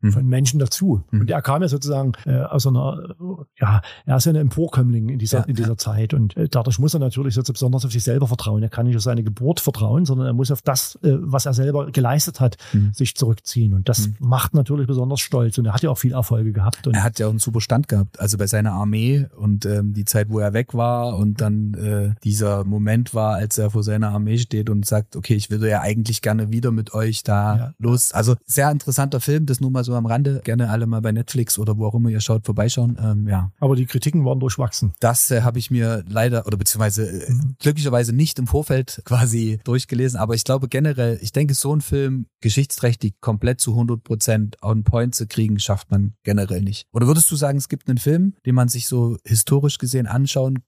[0.00, 0.12] mhm.
[0.12, 1.02] von Menschen dazu.
[1.10, 1.20] Mhm.
[1.20, 3.14] Und er kam ja sozusagen äh, aus einer,
[3.58, 5.72] ja, er ist ja ein Emporkömmling in dieser, ja, in dieser.
[5.78, 6.12] Zeit.
[6.12, 8.62] Und äh, dadurch muss er natürlich so besonders auf sich selber vertrauen.
[8.62, 11.54] Er kann nicht auf seine Geburt vertrauen, sondern er muss auf das, äh, was er
[11.54, 12.92] selber geleistet hat, mhm.
[12.92, 13.72] sich zurückziehen.
[13.72, 14.16] Und das mhm.
[14.20, 15.56] macht natürlich besonders stolz.
[15.58, 16.86] Und er hat ja auch viel Erfolge gehabt.
[16.86, 18.20] Er hat ja auch einen super Stand gehabt.
[18.20, 22.14] Also bei seiner Armee und ähm, die Zeit, wo er weg war und dann äh,
[22.24, 25.80] dieser Moment war, als er vor seiner Armee steht und sagt, okay, ich würde ja
[25.80, 27.74] eigentlich gerne wieder mit euch da ja.
[27.78, 28.12] los.
[28.12, 30.42] Also sehr interessanter Film, das nur mal so am Rande.
[30.44, 32.98] Gerne alle mal bei Netflix oder wo auch immer ihr schaut, vorbeischauen.
[33.00, 33.52] Ähm, ja.
[33.60, 34.92] Aber die Kritiken waren durchwachsen.
[35.00, 37.54] Das äh, habe ich mir leider oder beziehungsweise äh, mhm.
[37.58, 40.18] glücklicherweise nicht im Vorfeld quasi durchgelesen.
[40.18, 44.82] Aber ich glaube generell, ich denke, so ein Film geschichtsträchtig komplett zu 100 Prozent on
[44.82, 46.86] point zu kriegen, schafft man generell nicht.
[46.92, 50.58] Oder würdest du sagen, es gibt einen Film, den man sich so historisch gesehen anschauen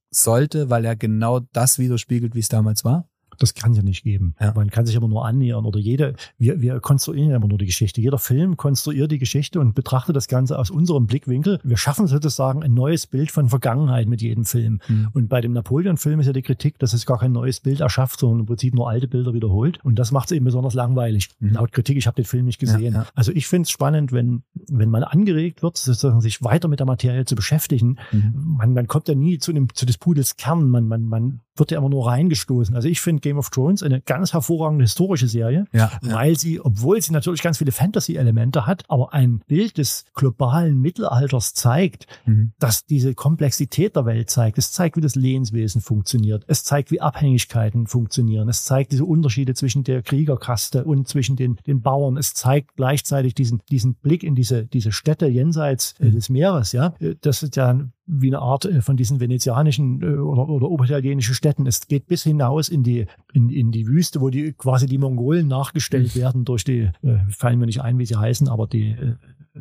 [0.45, 3.09] sollte, weil er genau das widerspiegelt, wie es damals war?
[3.39, 4.35] Das kann ja nicht geben.
[4.41, 4.53] Ja.
[4.55, 7.66] Man kann sich aber nur annähern oder jede, wir, wir konstruieren ja immer nur die
[7.66, 8.01] Geschichte.
[8.01, 11.61] Jeder Film konstruiert die Geschichte und betrachtet das Ganze aus unserem Blickwinkel.
[11.62, 14.80] Wir schaffen sozusagen ein neues Bild von Vergangenheit mit jedem Film.
[14.89, 15.09] Mhm.
[15.12, 18.20] Und bei dem Napoleon-Film ist ja die Kritik, dass es gar kein neues Bild erschafft,
[18.20, 19.78] sondern im Prinzip nur alte Bilder wiederholt.
[19.85, 21.30] Und das macht es eben besonders langweilig.
[21.41, 21.55] Mhm.
[21.55, 22.95] Laut Kritik, ich habe den Film nicht gesehen.
[22.95, 23.07] Ja, ja.
[23.14, 26.87] Also ich finde es spannend, wenn, wenn man angeregt wird, sozusagen sich weiter mit der
[26.87, 27.97] Materie zu beschäftigen.
[28.12, 28.57] Mhm.
[28.59, 30.68] Man, man kommt ja nie zu, dem, zu des Pudels Kern.
[30.68, 32.74] Man, man, man wird ja immer nur reingestoßen.
[32.74, 37.01] Also ich finde Game of Thrones eine ganz hervorragende historische Serie, ja, weil sie, obwohl
[37.01, 42.53] sie natürlich ganz viele Fantasy-Elemente hat, aber ein Bild des globalen Mittelalters zeigt, mhm.
[42.59, 44.59] dass diese Komplexität der Welt zeigt.
[44.59, 46.45] Es zeigt, wie das Lehenswesen funktioniert.
[46.47, 48.49] Es zeigt, wie Abhängigkeiten funktionieren.
[48.49, 52.16] Es zeigt diese Unterschiede zwischen der Kriegerkaste und zwischen den, den Bauern.
[52.16, 56.12] Es zeigt gleichzeitig diesen, diesen Blick in diese, diese Städte jenseits äh, mhm.
[56.12, 56.95] des Meeres, ja.
[57.01, 61.34] Äh, das ist ja wie eine Art äh, von diesen venezianischen äh, oder, oder oberitalienischen
[61.34, 61.66] Städten.
[61.66, 65.48] Es geht bis hinaus in die, in, in die Wüste, wo die quasi die Mongolen
[65.48, 66.20] nachgestellt mhm.
[66.20, 69.16] werden durch die, äh, fallen mir nicht ein, wie sie heißen, aber die, äh,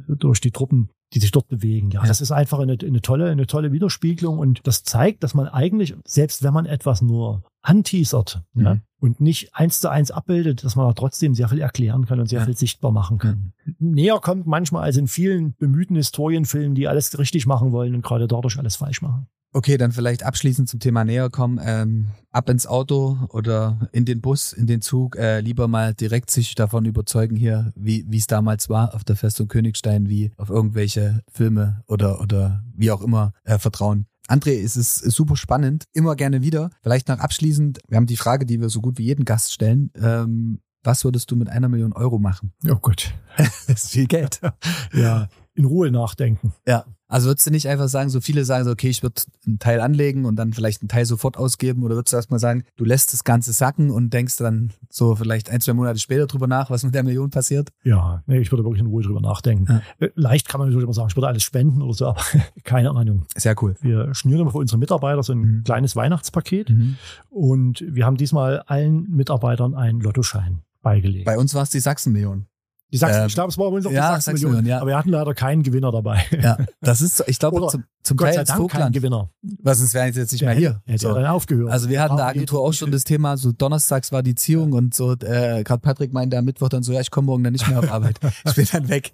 [0.08, 1.92] durch die Truppen, die sich dort bewegen.
[1.92, 2.08] Ja, ja.
[2.08, 5.96] das ist einfach eine, eine tolle, eine tolle Widerspiegelung und das zeigt, dass man eigentlich,
[6.06, 8.66] selbst wenn man etwas nur anteasert mhm.
[8.66, 12.28] ja, und nicht eins zu eins abbildet, dass man trotzdem sehr viel erklären kann und
[12.28, 12.46] sehr ja.
[12.46, 13.54] viel sichtbar machen kann.
[13.66, 13.92] Mhm.
[13.92, 18.28] Näher kommt manchmal als in vielen bemühten Historienfilmen, die alles richtig machen wollen und gerade
[18.28, 19.28] dadurch alles falsch machen.
[19.56, 21.60] Okay, dann vielleicht abschließend zum Thema näher kommen.
[21.64, 26.32] Ähm, ab ins Auto oder in den Bus, in den Zug, äh, lieber mal direkt
[26.32, 31.22] sich davon überzeugen hier, wie es damals war auf der Festung Königstein, wie auf irgendwelche
[31.32, 34.08] Filme oder oder wie auch immer äh, vertrauen.
[34.28, 36.70] André, es ist super spannend, immer gerne wieder.
[36.82, 39.92] Vielleicht noch abschließend, wir haben die Frage, die wir so gut wie jeden Gast stellen.
[39.96, 42.54] Ähm, was würdest du mit einer Million Euro machen?
[42.70, 43.14] Oh Gott.
[43.38, 44.42] das ist viel Geld.
[44.94, 46.54] ja, in Ruhe nachdenken.
[46.68, 46.86] Ja.
[47.14, 49.82] Also würdest du nicht einfach sagen, so viele sagen so, okay, ich würde einen Teil
[49.82, 53.14] anlegen und dann vielleicht einen Teil sofort ausgeben oder würdest du erstmal sagen, du lässt
[53.14, 56.84] das Ganze sacken und denkst dann so vielleicht ein, zwei Monate später drüber nach, was
[56.84, 57.70] mit der Million passiert?
[57.84, 59.84] Ja, nee, ich würde wirklich in Ruhe drüber nachdenken.
[60.00, 60.08] Ja.
[60.08, 62.22] Äh, leicht kann man natürlich immer sagen, ich würde alles spenden oder so, aber
[62.64, 63.28] keine Ahnung.
[63.36, 63.76] Sehr cool.
[63.82, 65.64] Wir schnüren immer für unsere Mitarbeiter so ein mhm.
[65.66, 66.98] kleines Weihnachtspaket mhm.
[67.30, 71.26] und wir haben diesmal allen Mitarbeitern einen Lottoschein beigelegt.
[71.26, 72.48] Bei uns war es die Sachsenmillion.
[72.94, 74.78] Die Sachsen, ähm, ich glaube, es war bei uns auch ja, die Sachsen-Million, ja.
[74.78, 76.24] aber wir hatten leider keinen Gewinner dabei.
[76.44, 79.32] Ja, das ist, ich glaube, zum, zum Gott Teil sei Dank kein Gewinner.
[79.64, 80.82] Was sonst wären jetzt nicht mehr hier.
[80.86, 81.14] Hätte so.
[81.16, 81.72] dann aufgehört.
[81.72, 84.94] Also wir hatten der Agentur auch schon das Thema, so donnerstags war die Ziehung und
[84.94, 87.68] so, äh, gerade Patrick meinte am Mittwoch dann so, ja, ich komme morgen dann nicht
[87.68, 88.20] mehr auf Arbeit.
[88.46, 89.14] ich bin dann weg.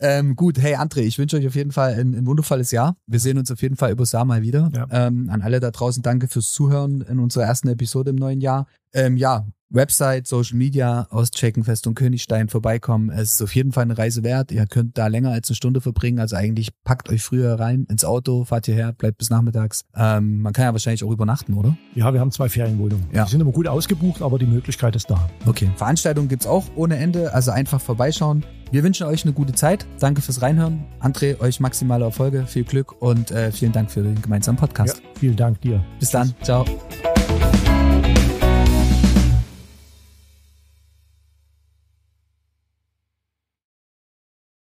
[0.00, 2.96] ähm, gut, hey André, ich wünsche euch auf jeden Fall ein, ein wundervolles Jahr.
[3.06, 4.70] Wir sehen uns auf jeden Fall übers Jahr mal wieder.
[4.74, 4.86] Ja.
[4.90, 8.66] Ähm, an alle da draußen danke fürs Zuhören in unserer ersten Episode im neuen Jahr.
[8.94, 13.10] Ähm, ja, Website, Social Media auschecken, Festung Königstein vorbeikommen.
[13.10, 14.52] Es ist auf jeden Fall eine Reise wert.
[14.52, 16.20] Ihr könnt da länger als eine Stunde verbringen.
[16.20, 19.84] Also eigentlich packt euch früher rein ins Auto, fahrt hierher, bleibt bis nachmittags.
[19.96, 21.76] Ähm, man kann ja wahrscheinlich auch übernachten, oder?
[21.94, 23.06] Ja, wir haben zwei Ferienwohnungen.
[23.12, 23.24] Ja.
[23.24, 25.28] Die sind immer gut ausgebucht, aber die Möglichkeit ist da.
[25.46, 25.70] Okay.
[25.76, 27.32] Veranstaltungen gibt's auch ohne Ende.
[27.34, 28.44] Also einfach vorbeischauen.
[28.70, 29.86] Wir wünschen euch eine gute Zeit.
[30.00, 30.86] Danke fürs Reinhören.
[31.00, 34.98] André, euch maximale Erfolge, viel Glück und äh, vielen Dank für den gemeinsamen Podcast.
[34.98, 35.84] Ja, vielen Dank dir.
[35.98, 36.32] Bis dann.
[36.42, 36.64] Ciao.